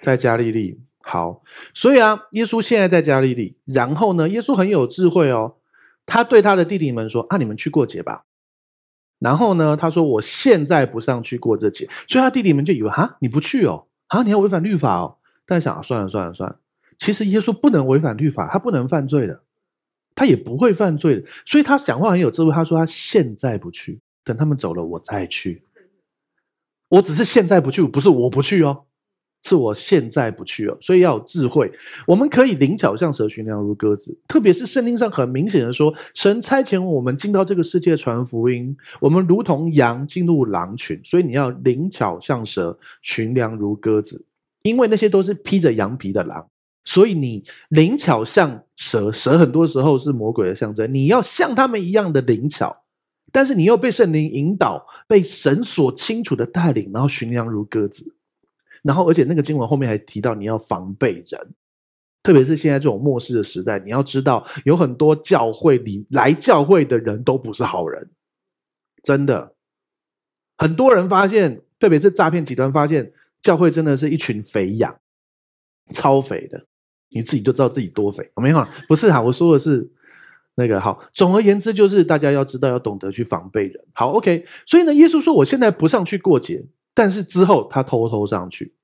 [0.02, 0.80] 在加利利。
[1.02, 3.56] 好，所以啊，耶稣现在在加利利。
[3.64, 5.56] 然后呢，耶稣很有智慧哦。
[6.10, 8.24] 他对他的弟弟们说：“啊，你们去过节吧。”
[9.20, 13.86] 然后呢，他说：“我现在不上去过这节。”所以他弟弟们就以为：“哈，你不去哦？
[14.08, 16.58] 啊，你要违反律法哦？”但想：“算了，算了，算了。”
[16.98, 19.42] 其实耶稣不能违反律法，他不能犯罪的，
[20.14, 21.26] 他也不会犯罪的。
[21.46, 22.50] 所以他讲话很有智慧。
[22.50, 25.62] 他说：“他现在不去，等他们走了，我再去。
[26.88, 28.84] 我只是现在不去，不是我不去哦。”
[29.42, 31.70] 是我现在不去了，所以要有智慧。
[32.06, 34.16] 我们可以灵巧像蛇，驯良如鸽子。
[34.28, 44.24] 特别是圣经上很明显的说，神差遣我们进到这个世界传福音，我们如同羊进入狼群，所以你要灵巧像蛇，驯良如鸽子。
[44.62, 46.46] 因为那些都是披着羊皮的狼，
[46.84, 50.92] 所以你灵巧像蛇，蛇很多时候是魔鬼的象征。
[50.92, 52.76] 你要像他们一样的灵巧，
[53.32, 58.14] 但是你又被圣灵引导，被神所清楚的带领，然后驯良如鸽子。
[58.82, 61.54] 然后，而且那个经文后面还提到你要防备人，
[62.22, 68.10] 特别是现在这种末世的时代，你要知道有很多教会里来教会的人都不是好人，
[69.02, 69.54] 真的。
[70.56, 74.98] 很多人发现，特别是诈骗集团发现，教会真的是一群肥羊，
[75.92, 76.66] 超肥的，
[77.08, 78.30] 你自己就知道自己多肥。
[78.36, 79.90] 没有，不是啊，我说的是
[80.54, 81.02] 那个好。
[81.14, 83.84] 总而言之，就是大家要知道，要懂得去防备人。
[83.94, 84.44] 好，OK。
[84.66, 86.64] 所以呢，耶稣说：“我现在不上去过节。”
[86.94, 88.74] 但是之后他偷偷上去，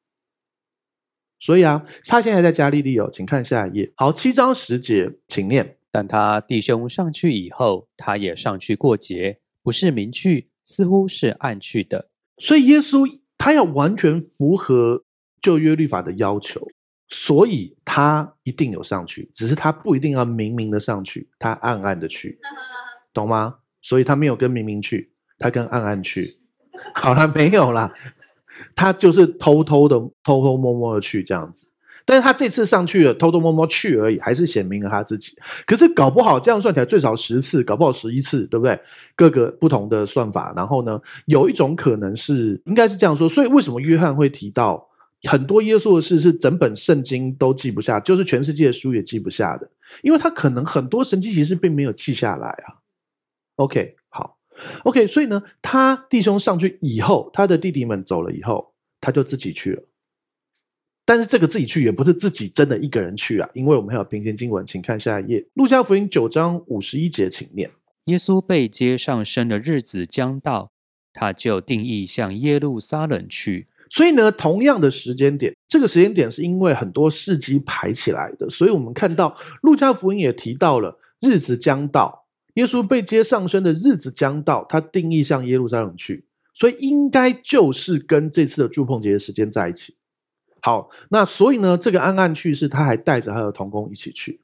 [1.39, 3.93] 所以啊，他现在在加利利哦，请看下一页。
[3.97, 5.77] 好，七章十节，请念。
[5.91, 12.11] 但他弟兄上去以后，他也上去过节，不是明去，似乎是暗去的。
[12.39, 13.07] 所以耶稣
[13.39, 15.05] 他要完全符合
[15.41, 16.61] 旧约律法的要求，
[17.09, 22.39] 所以他一定有上去，只是他不一定要明明的上去，他暗暗的去，
[23.15, 23.61] 懂吗？
[23.81, 26.36] 所以他没有跟明明去，他跟暗暗去。
[26.95, 27.93] 好了，没有啦，
[28.75, 31.69] 他就是偷偷的、偷偷摸摸的去这样子。
[32.09, 35.37] 但是他这次上去了，偷偷摸摸去而已，还是显明了他自己。
[35.67, 38.79] 可是搞不好这样算起来最少十次，搞不好十一次，对不对？
[39.17, 40.53] 各个不同的算法。
[40.55, 43.29] 然后呢，有一种可能是，应该是这样说。
[43.29, 44.89] 所以为什么约翰会提到
[45.25, 49.69] 很多耶稣的事是整本圣经都记不下，就是全世界的书也记不下的，
[50.03, 52.79] 因为他可能很多神迹其实并没有记下来啊。
[53.57, 53.97] OK，
[54.85, 59.83] ，OK，所以呢，他弟兄上去以后，他的弟弟们走了以后，他就自己去了。
[61.05, 67.71] 但是这个自己去也不是自己真的一个人去啊，因为我们还有平行经文，请看下一页，路加福音九章五十一节，请念。
[68.07, 70.71] 耶稣被接上升的日子将到，
[71.13, 73.69] 他就定义向耶路撒冷去。
[73.89, 82.26] 所以呢，同样的时间点，这个时间点是因为很多事迹排起来的，所以我们看到路加福音也提到了日子将到，
[82.57, 89.95] 耶稣被接上升的日子将到，他定义向耶路撒冷去，所以应该就是跟这次的住棚节的时间在一起。
[90.63, 94.41] 好，那所以呢，这个暗暗去是他还带着他的同工一起去。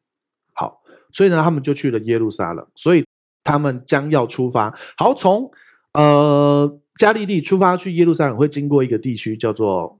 [0.53, 2.65] 好，所以呢，他们就去了耶路撒冷。
[2.75, 3.05] 所以
[3.43, 4.73] 他们将要出发。
[4.97, 5.51] 好，从
[5.95, 9.99] 呃加利利出发去耶路撒冷，会经过一个地区叫做，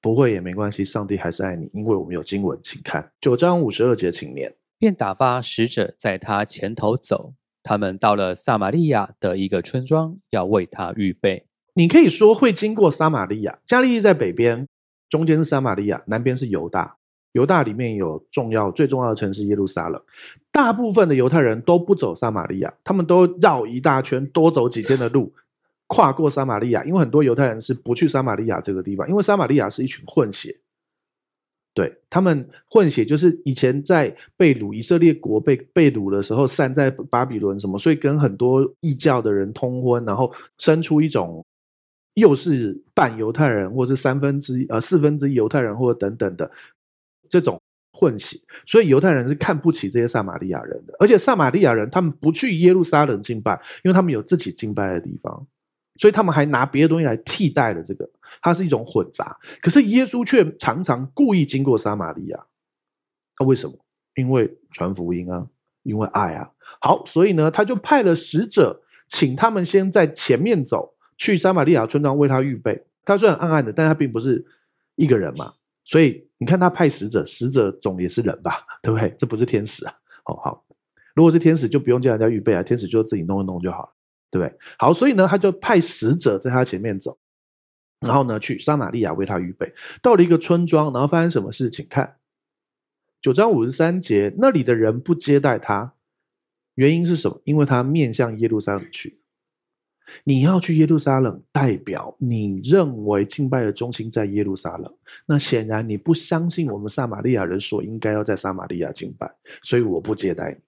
[0.00, 4.54] 不会也没关系，上帝还是爱你，因为我们有经文，请看九章五十二节，请念。
[4.78, 11.46] 便打发使者在他前头走，他们到了撒玛利亚的一个村庄，要为他预备。
[11.74, 14.66] 你可以说会经过撒玛利亚，加利利在北边，
[15.08, 16.96] 中间是撒玛利亚，南边是犹大。
[17.32, 20.02] 犹大里面有重要、最重要的城市耶路撒冷。
[20.50, 25.30] 大部分的犹太人都不走撒玛利亚，他们都绕一大圈，多走几天的路，
[25.86, 26.82] 跨过撒玛利亚。
[26.84, 30.56] 因为很多犹太人是不去撒玛利亚这个地方，因为撒玛利亚是一群混血。
[31.76, 41.44] 对，他们混血，就是以前在被掳以色列国被被掳的时候，散在巴比伦什么，所以跟很多异教的人通婚，然后生出一种。
[42.16, 46.50] 又是半犹太人，或是三分之一呃四分之一犹太人，或者等等的
[47.28, 47.60] 这种
[47.92, 50.96] 混血，所以犹太人是看不起这些撒玛利亚人的。
[50.98, 53.52] 而且撒玛利亚人他们不去耶路撒冷敬拜，
[53.84, 55.46] 因为他们有自己敬拜的地方，
[56.00, 58.08] 所以他们还拿别的东西来替代了这个，
[58.46, 59.36] 它是一种混杂。
[59.60, 62.46] 可是耶稣却常常故意经过撒玛利亚，
[63.40, 63.76] 那为什么？
[64.14, 65.44] 因为传福音啊，
[65.82, 66.48] 因为爱啊。
[66.80, 70.94] 好，所以呢，他就派了使者，请他们先在前面走。
[71.18, 72.80] 去撒玛利亚村庄为他预备。
[73.04, 74.44] 他虽然暗暗的，但他并不是
[74.94, 75.52] 一个人嘛，
[75.84, 79.12] 所以你看他派使者，使者总也是人吧， 对不对？
[79.18, 79.94] 这不是天使啊。
[80.24, 80.64] 好好，
[81.14, 83.92] 如果是天使，就不用叫人家预备啊，天使就自己弄一弄就好了，
[84.30, 84.58] 对不对？
[84.78, 87.16] 好，所以呢，他就派使者在他前面走，
[88.00, 89.72] 然后呢，去撒玛利亚为他预备。
[90.02, 91.86] 到了一个村庄，然后发生什么事情？
[91.88, 92.16] 看
[93.22, 95.94] 九章五十三节，那里的人不接待他，
[96.74, 97.40] 原因是什么？
[97.44, 99.18] 因为他面向耶路撒冷去。
[100.22, 104.94] 你要去耶路撒冷，代表你认为敬拜的中心在耶路撒冷。
[105.26, 109.28] 那显然你不相信我们撒玛利亚人所应该要在撒玛利亚敬拜，
[109.62, 110.58] 所以我不接待你。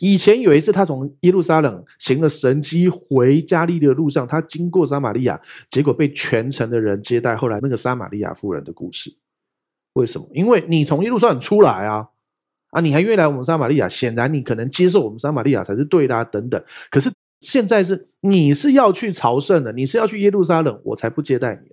[0.00, 5.40] 以前有一次，他从耶路撒冷行了神迹回加利的路上，他经过撒玛利亚，
[5.70, 7.36] 结果被全城的人接待。
[7.36, 9.14] 后来那个撒玛利亚夫人的故事，
[9.94, 10.28] 为什么？
[10.32, 12.08] 因为你从耶路撒冷出来啊，
[12.70, 16.62] 啊，你还愿意来我们撒玛利亚，显然你可能接受我们撒玛利亚才是对的啊，等等。
[16.90, 17.10] 可是。
[17.44, 21.72] 现在是你是要去朝圣的，你是要去耶路撒冷，我才不接待你。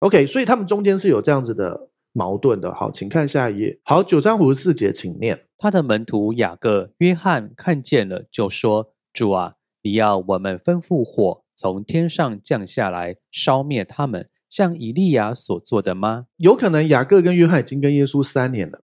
[0.00, 2.72] OK，所以他们中间是有这样子的矛盾的。
[2.74, 3.78] 好，请看下一页。
[3.84, 5.38] 好，九章五十四节，请念。
[5.58, 18.80] 他的门徒雅各、约翰看见了，就说：“主啊，你要我们吩咐火从天上降下来，烧灭他们，像以利亚所做的吗？”有可能雅各跟约翰已经跟耶稣三年了，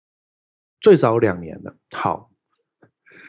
[0.81, 1.77] 最少两年了。
[1.91, 2.31] 好。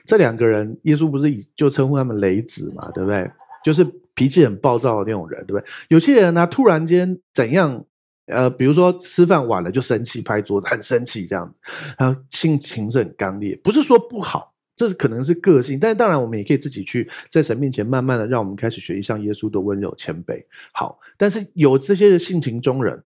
[0.05, 3.29] 这两个人，耶稣不是以就称呼他们雷子嘛，对不对？
[3.61, 3.83] 就是
[4.15, 5.69] 脾气很暴躁的那种人，对不对？
[5.89, 7.83] 有些人呢、啊，突然间怎样？
[8.27, 11.55] 呃，比如说吃饭晚了就生气，拍桌子，很生气这样子，
[11.97, 13.59] 然后性情是很刚烈。
[13.63, 20.43] 不是说不好，这是可能是个性，但是当然我们也可以自己去在神面前慢慢的让我们开始学习像耶稣的温柔谦卑。
[20.71, 23.03] 好，但是有这些的性情中人，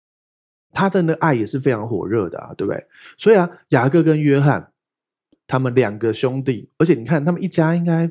[0.72, 2.86] 他真的爱也是非常火热的啊，对不对？
[3.16, 4.72] 所以啊，雅各跟约翰。
[5.50, 8.06] 他们两个兄弟，而且你看，他们一家应该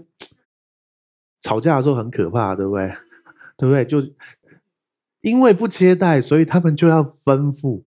[1.43, 2.91] 吵架的时候很可怕，对不对？
[3.56, 3.86] 对不对？
[3.86, 4.02] 就
[5.27, 7.83] 因为不接待，所以他们就要吩咐。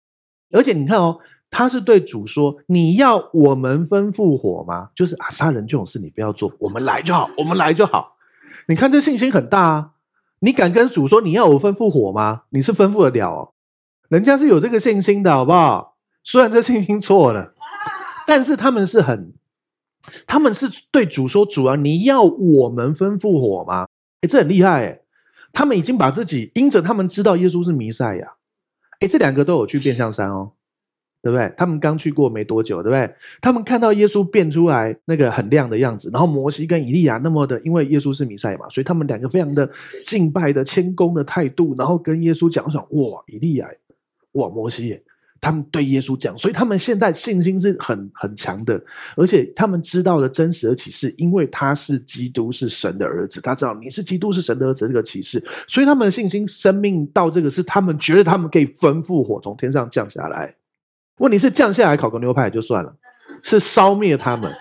[0.50, 1.18] 而且你看哦，
[1.50, 8.16] 他是对主说：“你要我们吩咐火吗？”就是啊，杀人这种事你不要做，我们来就好， 我们来就好。
[8.68, 9.90] 你看这信心很大啊！
[10.40, 12.42] 你敢跟主说你要我吩咐火吗？
[12.50, 13.52] 你是吩咐得了哦？
[14.08, 15.96] 人家是有这个信心的，好不好？
[16.24, 17.54] 虽然这信心错了。
[18.26, 19.34] 但是他们是很，
[20.26, 23.86] 他们是对主说：“主啊，你要我们吩咐火吗？”
[24.22, 25.02] 诶，这很厉害诶。
[25.56, 28.30] 他们已经把自己因着他们知道耶稣是弥赛亚，
[29.00, 30.52] 诶，这两个都有去变相山哦，
[31.22, 31.50] 对不对？
[31.56, 33.10] 他们刚去过没多久，对不对？
[33.40, 39.66] 他们看到耶稣变出来那个很亮的样子，然后摩西跟以利亚那么的，因为耶稣是弥赛亚嘛，所以他们两个非常的
[40.04, 43.66] 敬拜的谦恭的态度，然后跟耶稣讲说：“哇，以利亚，
[44.32, 45.00] 哇，摩西。”
[45.40, 48.80] 他们对耶稣讲，所以他们现在信心是很很强的，
[49.16, 60.54] 而且他们知道了真实的启示，因为他是基督，是神的儿子，他知道你是基督，是神的儿子这个启示，所以他们的信心、生命到这个是他们觉得他们可以吩咐火从天上降下来。
[61.18, 62.94] 问题是降下来烤个牛排就算了，
[63.42, 64.52] 是烧灭他们，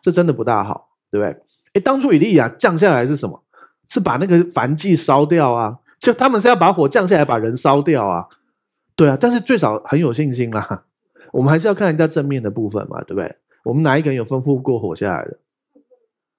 [0.00, 1.36] 这真的不大好，对不对？
[1.74, 3.42] 诶，当初以利亚降下来是什么？
[3.88, 5.76] 是把那个燔祭烧掉啊？
[5.98, 8.24] 就他们是要把火降下来，把人烧掉啊？
[8.96, 10.84] 对啊，但是最少很有信心啦。
[11.32, 13.36] 我们还是要看人家正面的部分嘛，对不对？
[13.64, 15.38] 我们哪一个人有吩咐过火下来的？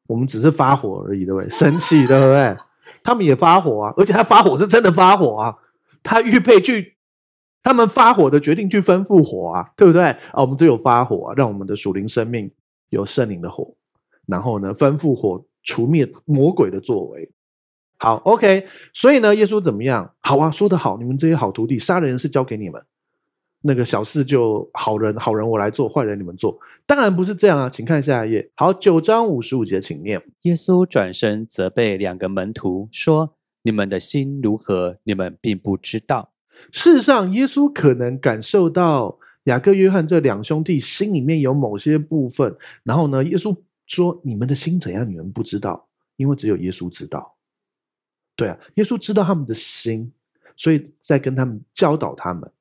[0.07, 1.49] 我们只是发火而已，对不对？
[1.51, 2.55] 生气，对不对？
[3.03, 5.55] 他们也发火啊，而且他发火是真的发火啊。
[6.01, 6.95] 他预备去，
[7.63, 10.03] 他们发火的决定去吩咐火啊，对不对？
[10.05, 12.49] 啊，我们只有发火啊，让我们的属灵生命
[12.89, 13.75] 有圣灵的火，
[14.27, 17.29] 然后呢，吩咐火除灭魔鬼的作为。
[17.97, 20.13] 好，OK，所以呢，耶稣怎么样？
[20.19, 22.81] 好啊，说得好，你们这些好徒弟，杀人是交给你们，
[23.61, 26.59] 那个小事就好人，好人我来做，坏人你们做。
[26.85, 28.51] 当然不是这样啊，请看下一页。
[28.55, 30.21] 好，九章五十五节，请念。
[30.41, 34.97] 耶稣转身责备两个门徒说：“你们的心如何？
[35.03, 36.31] 你们并不知道。”
[36.71, 43.55] 事实上，耶稣可能感受到雅各、约翰这两兄弟心里面有某些部分，然后呢，耶稣
[43.87, 45.09] 说：“你们的心怎样？
[45.09, 45.87] 你们不知道，
[46.17, 47.34] 因为只有耶稣知道。”
[48.35, 50.11] 对啊，耶稣知道他们的心，
[50.57, 52.51] 所以在跟他们教导他们。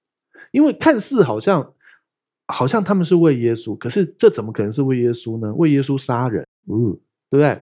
[0.53, 1.75] 因为看似好像
[2.47, 5.53] 好像他们是为耶稣，可是这怎么可能是为耶稣呢？
[5.55, 6.93] 为耶稣杀人，嗯，
[7.29, 7.61] 对不对？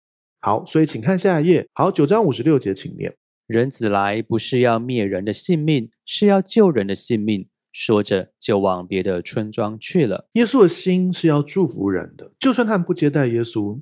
[0.41, 1.67] 好，所以请看下一页。
[1.73, 3.15] 好，九章五十六节，请念：
[3.47, 7.49] 人子来不是要灭人的性命，是要救人的性命。
[7.73, 10.29] 说着，就往别的村庄去了。
[10.35, 13.81] 耶稣的心是要祝福人的，就算他们不接待耶稣，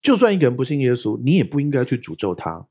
[0.00, 2.66] 就算一个人不信耶稣，你也不应该去诅咒他。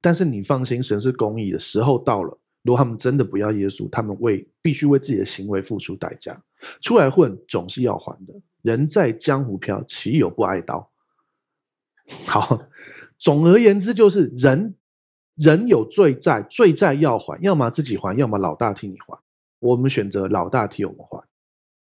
[0.00, 6.40] 但是你放心，神是公义的，时候到了，如果他们真的不要耶稣，他们为必须为自己的行为付出代价。
[6.80, 10.90] 出来混总是要还的，人在江湖飘，岂有不挨刀？
[12.26, 12.58] 好，
[13.18, 14.74] 总而言之就是人
[15.36, 19.18] 人有罪债，罪债要还，要么自己还，要么老大替你还。
[19.58, 21.22] 我们选择老大替我们还，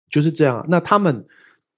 [0.09, 0.65] 就是这样。
[0.69, 1.25] 那他们。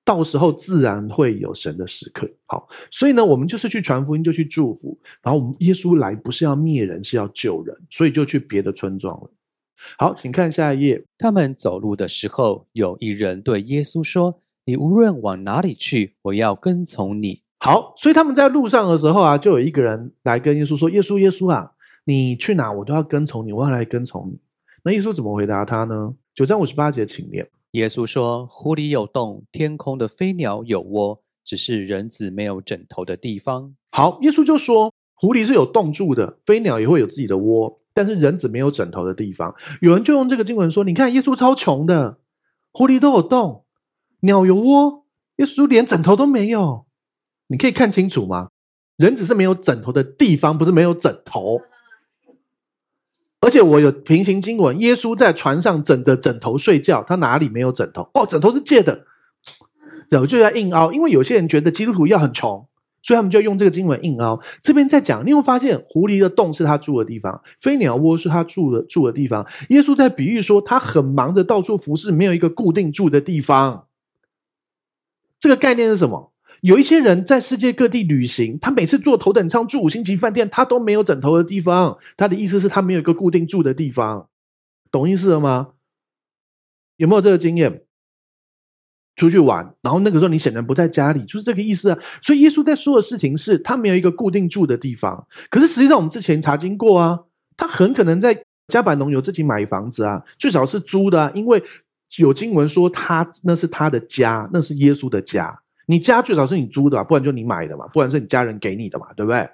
[0.04, 2.30] 到时候自然会有神的时刻。
[2.46, 4.98] 好，所以呢，我们就是去传福音，就去祝福。
[5.22, 9.30] 然后我们耶稣来不是要灭人，是要救人，所以就去别的村庄了。
[9.98, 11.04] 好，请看下一页。
[11.18, 21.72] 他们走路的时候，有一人对耶稣说：“你无论往哪里去，我要跟从你。”好，所以他们在路上的时候啊，就有一个人来跟耶稣说：“耶稣，耶稣啊，
[22.06, 24.40] 你去哪，我都要跟从你，我要来跟从你。”
[24.84, 26.14] 那耶稣怎么回答他呢？
[26.34, 27.48] 九章五十八节，请念。
[27.72, 42.20] 耶稣说：“湖里有洞，天空的飞鸟有窝，只是人子没有枕头的地方。”好，耶稣就说：“湖里是有洞住的，飞鸟也会有自己的窝，但是人子没有枕头的地方。”有人就用这个经文说：“你看，耶稣超穷的，
[42.74, 43.64] 湖里都有洞，
[44.22, 45.06] 鸟有窝，
[45.38, 46.86] 耶稣连枕头都没有。
[47.48, 48.50] 你可以看清楚吗？
[48.98, 51.62] 人子是没有枕头的地方，不是没有枕头。”
[53.42, 58.08] 而且我有平行经文，耶稣在船上枕着枕头睡觉，他哪里没有枕头？
[58.14, 59.06] 哦，枕头是借的，
[60.10, 62.68] 然后就在硬凹，因为有些人觉得基督徒要很穷，
[63.02, 64.40] 所以他们就用这个经文硬凹。
[64.62, 69.46] 这边在讲，你会发现狐狸的洞是他住的地方，飞鸟窝是他住的住的地方。
[69.70, 73.88] 耶稣在比喻说，他很忙的到处服侍，没有一个固定住的地方。
[75.40, 76.32] 这个概念是什么？
[76.62, 81.98] 有一些人在世界各地旅行，他每次坐头等舱住五星级饭店，他都没有枕头的地方。
[82.16, 84.30] 他的意思是，他没有一个固定住的地方，
[84.92, 85.70] 懂意思了吗？
[86.98, 87.84] 有没有这个经验？
[89.16, 92.00] 出去玩，然后那个时候你显然不在家里，就是这个意思啊。
[92.22, 95.28] 所以耶稣在说的事情是，他没有一个固定住的地方。
[95.50, 97.20] 可是实际上，我们之前查经过啊，
[97.58, 101.62] 他很可能在加百农有自己买房子啊，最少是租的啊，因为
[102.18, 105.61] 有经文说他那是他的家，那是耶稣的家。
[105.92, 109.50] 你家最少是你租的吧，不然就你买的嘛，不然是你家人给你的嘛，对不对？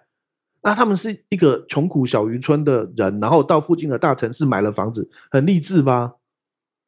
[0.62, 6.14] 那他们是一个穷苦小渔村的人，然后到附近的大城市买了房子，很励志吧？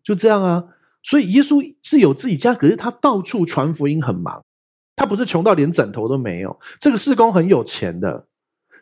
[0.04, 0.66] 就这样啊。
[1.02, 4.46] 所以耶稣是有自己家，可是他到处传福音，很忙。
[4.96, 6.60] 他不是穷到连枕头都没有。
[6.80, 8.28] 这个事工很有钱的，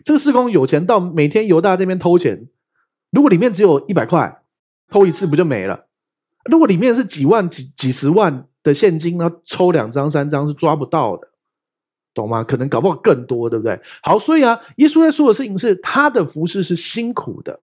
[0.03, 2.49] 这个事工有钱到每天犹大那边偷钱。
[3.11, 4.41] 如果里面只有一百块，
[4.89, 5.86] 偷一次不就没了？
[6.51, 8.45] 如果里面是几万、几几十万。
[8.68, 11.30] 的现金呢，抽两张三张是抓不到的，
[12.13, 12.43] 懂吗？
[12.43, 13.80] 可能搞不好更多，对不对？
[14.03, 17.61] 好，所以啊，耶稣在说的事情是，他的服饰是辛苦的，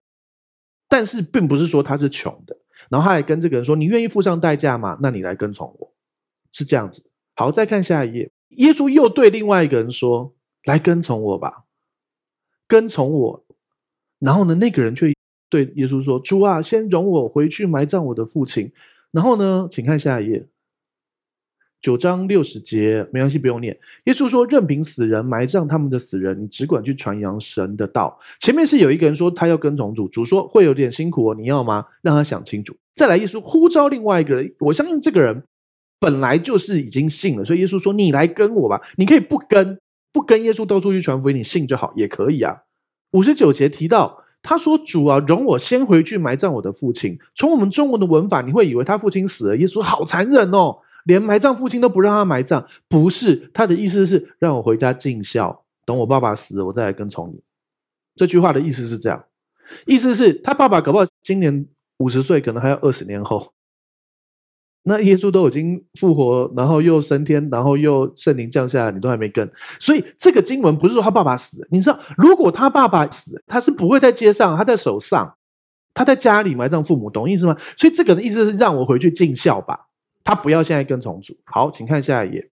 [0.89, 2.57] 但是并不是说他是穷的。
[2.89, 4.97] 然后他还跟这个人说：“你愿意付上代价吗？
[5.01, 5.93] 那你来跟从我。”
[6.53, 7.09] 是这样子。
[7.35, 10.35] 好，再看下一页，耶稣又对另外一个人说
[10.65, 11.63] ：“来跟从我吧，
[12.67, 13.45] 跟从我。”
[14.19, 15.13] 然后呢，那个人却
[15.49, 18.71] 对耶稣说：“主啊，先容我回去埋葬我的父亲。”
[19.11, 20.47] 然后呢，请看下一页。
[21.81, 23.77] 九章六十节，没关系，不用念。
[24.05, 31.85] 耶稣说：“任凭死人埋葬他们的死人，你只管去传扬神的道。”前面是有一个人说他要跟从主，主说会有点辛苦哦，你要吗？
[32.01, 32.75] 让他想清楚。
[32.95, 35.43] 再来，耶稣呼召另外一个人，我相信这个人
[35.99, 39.77] 本来就是已经信了，所以耶稣说：“你来跟我吧。”你可以不跟，
[40.11, 42.55] 不跟耶稣到处去传福音，你信就好，也可以啊。
[43.11, 49.57] 五十九节提到，他说：“主啊，容我先回去埋葬我的父亲。”从我们中文的文法，你会以为他父亲死了。
[49.57, 50.77] 耶稣好残忍哦。
[51.05, 57.41] 连埋葬父亲都不让他埋葬，不是，他的意思是让我回家尽孝，等我爸爸死了，我再来跟从你。
[58.15, 59.23] 这句话的意思是这样，
[59.85, 61.65] 意思是他爸爸搞不好今年
[61.97, 63.53] 五十岁，可能还要二十年后。
[64.87, 71.67] 那耶稣都已经复活，然后又升天，然后又圣灵降下来，你都还没跟，所以这个经文不是说他爸爸死。
[71.71, 75.35] 你知道，如果他爸爸死，他是不会在街上，他在手上，
[75.93, 77.57] 他在家里埋葬父母，懂意思吗？
[77.75, 79.87] 所以这个的意思是让我回去尽孝吧。
[80.25, 81.37] 他不要现在跟从主。
[81.45, 82.51] 好，请看下一页。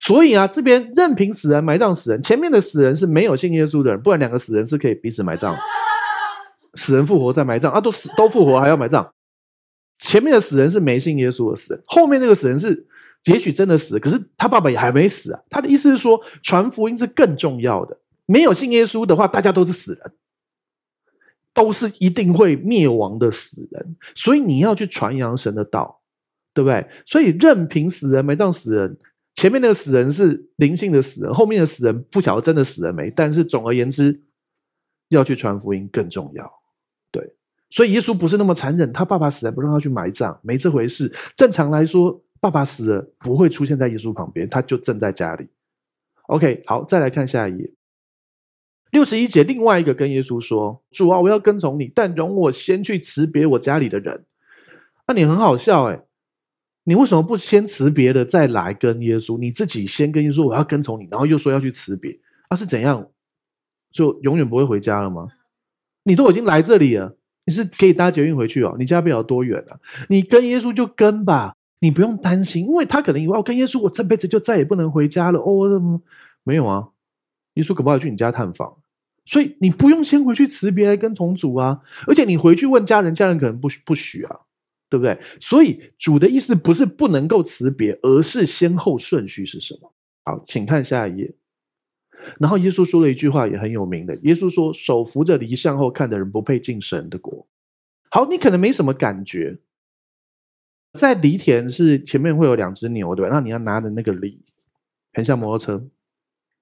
[0.00, 5.56] 所以啊，这边任凭死人埋葬死人，前面的死人是没有信耶稣的人，不然两个死人是可以彼此埋葬，
[6.74, 9.10] 死人复活再埋葬啊，都死都复活还要埋葬。
[9.98, 12.86] 前面的死人是没信耶稣的死人，后面那个死人是
[13.24, 15.40] 也许真的死，可是他爸爸也还没死啊。
[15.48, 17.98] 他的意思是说，传福音是更重要的。
[18.26, 20.12] 没有信耶稣的话，大家都是死人，
[21.54, 23.96] 都是一定会灭亡的死人。
[24.14, 26.02] 所以你要去传扬神的道。
[26.56, 26.88] 对不对？
[27.04, 28.96] 所以任凭死人埋葬死人，
[29.34, 33.10] 前面那个死人是灵性的死人，后面的死人不晓得真的死了没。
[33.10, 34.22] 但是总而言之，
[35.10, 36.50] 要去传福音更重要。
[37.12, 37.34] 对，
[37.68, 41.12] 所以耶稣不是那么残忍，他爸爸死了不让他去埋葬，没这回事。
[41.36, 45.46] 正常来说，爸爸死了不会出现在耶稣旁边，他就正在家里。
[46.28, 47.70] OK，好，再来看下一页，
[48.92, 54.24] 六十一节，另外一个跟耶稣说：“主啊，我要跟从你，但容我先去辞别我家里的人。”
[55.06, 56.00] 那你很好笑哎。
[56.88, 59.36] 你为什么不先辞别的再来跟耶稣？
[59.36, 62.12] 你自己先跟耶稣，我要跟从你，然后又说要去辞别，
[62.48, 63.08] 那、啊、是怎样？
[63.90, 65.26] 就永远不会回家了吗？
[66.04, 68.76] 你都已经来这里了，你是可以搭捷运回去哦。
[68.78, 69.80] 你家不了多远啊？
[70.08, 75.40] 你跟耶稣就跟吧，你不用担心，因为他可能以为我跟耶稣，我这辈子就再也不能回家了。
[75.40, 76.00] 哦，
[76.44, 76.88] 没有啊，
[77.54, 78.76] 耶稣可不可以去你家探访？
[79.24, 84.36] 所以你不用先回去辞别来跟同主啊，而且你回去问家人，家人可能不不许啊。
[84.88, 85.18] 对不对？
[85.40, 89.92] 所以主的意思不是不能够辞别，而是先后顺序是什么？
[90.24, 91.34] 好，请看下一页。
[92.40, 97.46] 然后耶稣说了一句话也很有名的，耶稣说：“手扶着犁向后看的人不配进神的国。”
[98.10, 99.58] 好，你可能没什么感觉，
[100.94, 103.32] 在犁田是前面会有两只牛，对吧？
[103.32, 104.40] 那你要拿着那个犁，
[105.12, 105.86] 很像摩托车，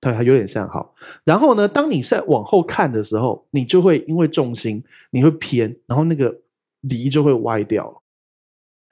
[0.00, 0.68] 对，还有点像。
[0.68, 0.94] 好，
[1.24, 6.42] 然后呢，当你在往后看的时候，你就会因为重心你会偏，然后那个
[6.80, 8.02] 犁就会歪掉。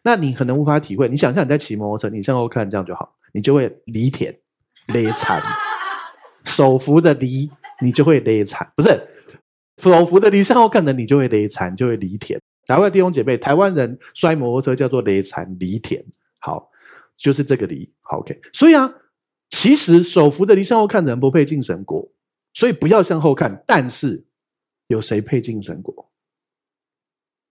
[0.03, 4.37] 那你可能无法体会，你想象你在骑摩托车，你向后看这样就好，你就会犁田
[4.89, 5.41] 犁残，
[6.45, 7.51] 手扶的犁
[7.81, 9.09] 你就会犁残，不是
[9.79, 12.41] 手扶的犁向后看的你就会犁残，就会犁田。
[12.67, 16.05] 台湾弟兄姐妹，台湾人摔摩托车叫做犁残犁田，
[16.41, 16.71] 好，
[17.17, 17.93] 就是这个犁。
[18.01, 18.41] 好，OK。
[18.53, 18.93] 所以啊，
[19.51, 22.09] 其实手扶的犁向后看的人不配进神国，
[22.55, 23.65] 所以不要向后看。
[23.67, 24.25] 但是
[24.87, 26.11] 有谁配进神国？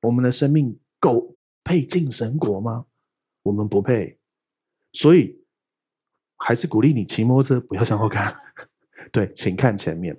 [0.01, 1.35] 我们的生命够。
[1.63, 2.85] 配进神国吗？
[3.43, 4.19] 我们不配，
[4.93, 5.43] 所以
[6.37, 8.35] 还是鼓励你骑摩托车不要向后看。
[9.11, 10.17] 对，请看前面，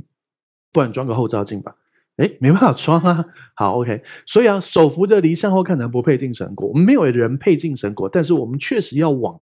[0.73, 1.77] 不然装个后照镜吧。
[2.17, 3.25] 哎，没办法装啊。
[3.55, 4.03] 好，OK。
[4.27, 6.69] 所以啊，手扶着离向后看的人不配进神国。
[6.69, 9.41] 我们没有人配进神国，但是我们确实要往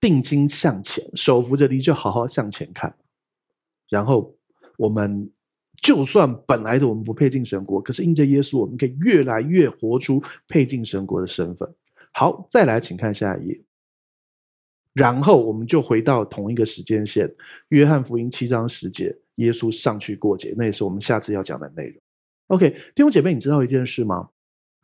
[0.00, 2.96] 定睛向前，手扶着离就好好向前看。
[3.88, 4.36] 然后
[4.78, 5.32] 我们。
[5.82, 11.68] 就算本来的我们不配进神国，可是因着耶稣，我们可以越来越活出配进神国的身份。
[12.12, 13.60] 好，再来，请看下一页。
[14.94, 17.30] 然后我们就回到同一个时间线，
[17.68, 22.00] 约翰福音七章十节，耶稣上去过节，那也是我们下次要讲的内容。
[22.46, 24.30] OK，弟兄姐妹，你知道一件事吗？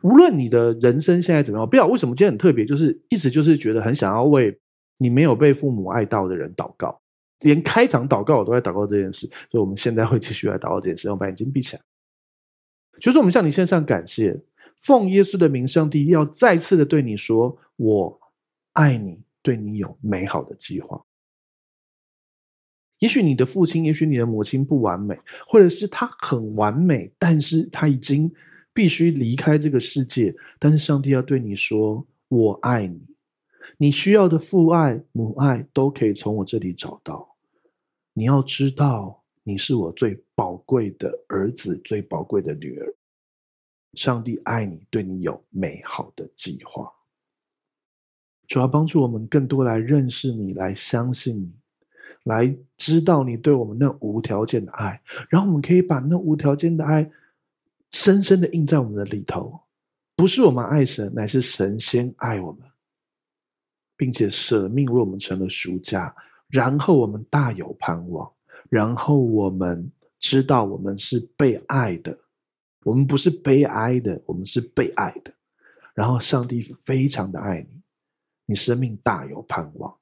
[0.02, 4.58] 无论你的人生现在怎么样，不要为什么今天很特别，就是一直就是觉得很想要为
[4.98, 7.00] 你没有被父母爱到的人祷告。
[7.42, 11.08] 连开场祷告我都在祷告这件事，所以我们现在会继续来祷告这件事。
[11.08, 11.82] 我们把眼睛闭起来，
[13.00, 14.40] 就是我们向你献上感谢，
[14.80, 18.20] 奉耶稣的名，上帝要再次的对你说：“我
[18.72, 21.02] 爱你，对你有美好的计划。”
[22.98, 25.18] 也许你的父亲，也许你的母亲不完美，
[25.48, 28.32] 或者是他很完美，但是他已经
[28.72, 33.00] 必须离开这个世界，但是上帝要对你说：“我爱你。”
[33.78, 37.31] 你需要的父爱、母爱都可以从我这里找到。
[38.12, 42.94] 你要知道，你是我最宝贵的儿子，最宝贵的女儿。
[43.94, 46.92] 上帝爱你，对你有美好的计划。
[48.48, 51.52] 主要帮助我们更多来认识你，来相信你，
[52.24, 57.10] 来知道你对我们那无条件的爱，然后我们可以把那无条件的爱
[57.92, 59.60] 深深的印在我们的里头。
[60.14, 62.62] 不是我们爱神，乃是神先爱我们。
[63.94, 66.12] 并且舍命为我们成了赎价，
[66.52, 68.30] 然后我们大有盼望，
[68.68, 69.90] 然后我们
[70.20, 72.16] 知道我们是被爱的，
[72.84, 75.32] 我们不是悲哀的，我们是被爱的。
[75.94, 77.80] 然后上帝非常的爱你，
[78.46, 79.92] 你生命大有盼望，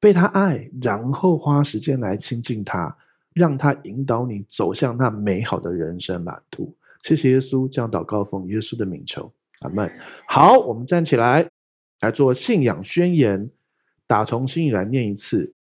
[0.00, 2.96] 被他爱，然后花时间来亲近他，
[3.34, 6.74] 让他引导你走向那美好的人生蓝图。
[7.02, 9.88] 谢谢耶稣，这样祷告奉耶稣的名求，阿门。
[10.26, 11.48] 好，我们站起来。
[12.00, 13.50] 来做信仰宣言，
[14.06, 15.54] 打从心里来念一次，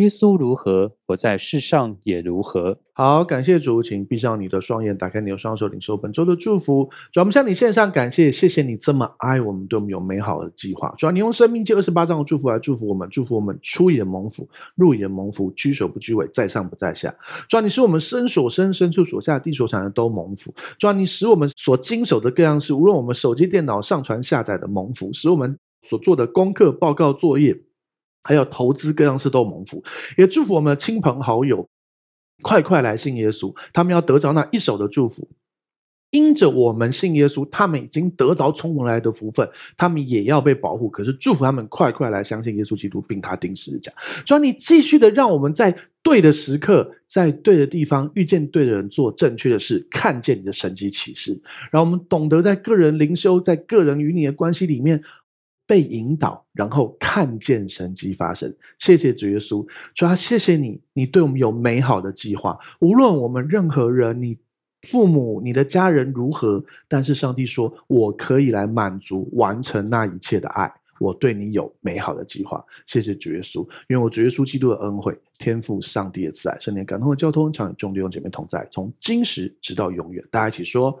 [0.00, 2.78] 耶稣如何，我在世上也如何。
[2.94, 6.88] 好，感谢主，请闭上你的双眼，打开你的双手，领受本周的祝福。
[7.12, 10.92] 主，我们向你献上感谢，谢谢你这么爱我们，对我们有美好的计划。
[10.98, 17.14] 主要你用生命借二十八章的祝福来祝福我们，祝福我们出也蒙福，入也蒙福，居首不居尾，在上不在下。
[17.48, 20.52] 主要你使我们身所生、身处所下、地所产的都蒙福。
[20.78, 27.58] 主要你使我们所经手的各样事，无论我们手机、电脑上传下载的蒙福，使我们所做的功课、报告、作业。
[28.22, 29.82] 还有投资各样事都蒙福，
[30.16, 31.68] 也祝福我们的亲朋好友，
[32.42, 35.28] 快快来信耶稣，他们要得着那一手的祝福。
[36.10, 40.90] 因着我们信耶稣，他们已经得着从我来的福分，他们也要被保护。
[40.90, 43.92] 可是祝福他们快快来相信耶稣基督，并他钉十字架。
[44.26, 51.40] 主啊，你继续的让我们在对的时刻，在对的地方遇见对的人，做正确的事，看见你的神迹启示，
[51.70, 55.00] 让我们懂得在个人灵修，在个人与你的关系里面。
[55.70, 58.52] 被引导，然后看见神迹发生。
[58.80, 59.64] 谢谢主耶稣，
[59.94, 62.58] 主啊，谢谢你，你对我们有美好的计划。
[62.80, 64.36] 无论我们任何人，你
[64.88, 70.68] 父母、你的家人如何，但是上帝说，我可以来满足、完成那一切的爱。
[70.98, 72.64] 我对你有美好的计划。
[72.84, 80.24] 谢谢主耶稣，因为我主耶稣基督的恩惠、天父上帝的慈爱、圣灵感动的交通，常与众弟兄姐妹同在，从今时直到永远。
[80.32, 81.00] 大家一起说。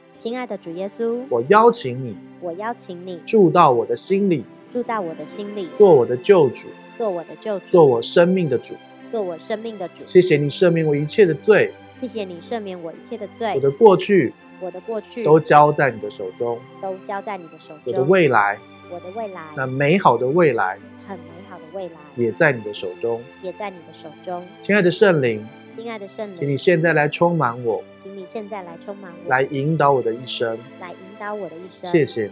[0.21, 8.75] 亲爱的主耶稣，我邀请你，我邀请你住到我的心里，住到我的心里，做我的救主，做我的救主，做我生命的主，
[9.11, 10.03] 做我生命的主。
[10.05, 13.51] 谢谢你赦免我一切的罪，谢谢你赦免我一切的罪。
[13.55, 17.81] 我的过去，我的过去都交在你的手中，都交在你的手中。
[17.85, 18.59] 我的未来，
[18.91, 24.45] 我的未来，那美好的未来，很美好的未来，也在你的手中，也在你的手中。
[24.63, 25.43] 亲爱的圣灵。
[25.75, 31.89] 亲爱的圣灵，请你现在来充满我，请你现在来充满我，来引导我的一生，来引导我的一生。
[31.91, 32.31] 谢谢你，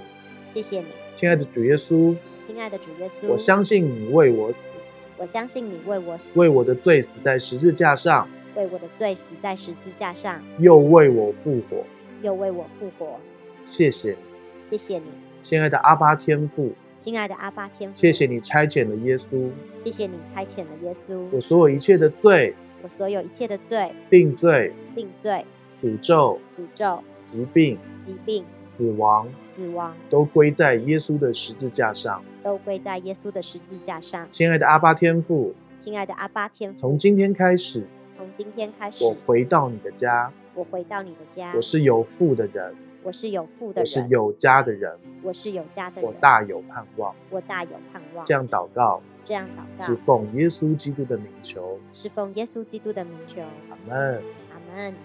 [0.50, 0.88] 谢谢你，
[1.18, 4.70] 亲爱的主耶稣，亲爱的主耶稣，我相信你为我死，
[5.18, 11.84] 我相信你为我死，为我的罪死在十字架上，为我的罪死在十字架上，又为我复活，
[12.22, 13.20] 又为我复活。
[13.66, 14.16] 谢谢，
[14.64, 15.06] 谢谢你，
[15.44, 22.54] 亲爱的阿巴天父，亲爱的阿爸天父，谢谢你差遣了耶稣，谢谢你差遣了耶稣，我所有一切的罪。
[22.82, 25.46] 我所有一切的罪、定罪、定罪、
[25.82, 28.46] 诅咒、诅咒、疾病、疾病、
[28.78, 34.28] 死亡、死亡，都归在耶稣的十字架上，都归在耶稣的十字架上。
[34.32, 37.86] 亲爱的阿巴天父，亲爱的阿巴天父，从今天开始，
[38.18, 42.76] 从今天开始，我回到你的家，我回到你的家，我是有父的人。
[43.02, 44.92] 我是有父的人，我是有家的人，
[45.24, 48.26] 我是有家的人，我大有盼望，我大有盼望。
[48.26, 53.40] 这样祷告，这样祷告，是奉耶稣基督的名求，是奉耶稣基督的名求。
[53.70, 54.96] 阿门，阿门。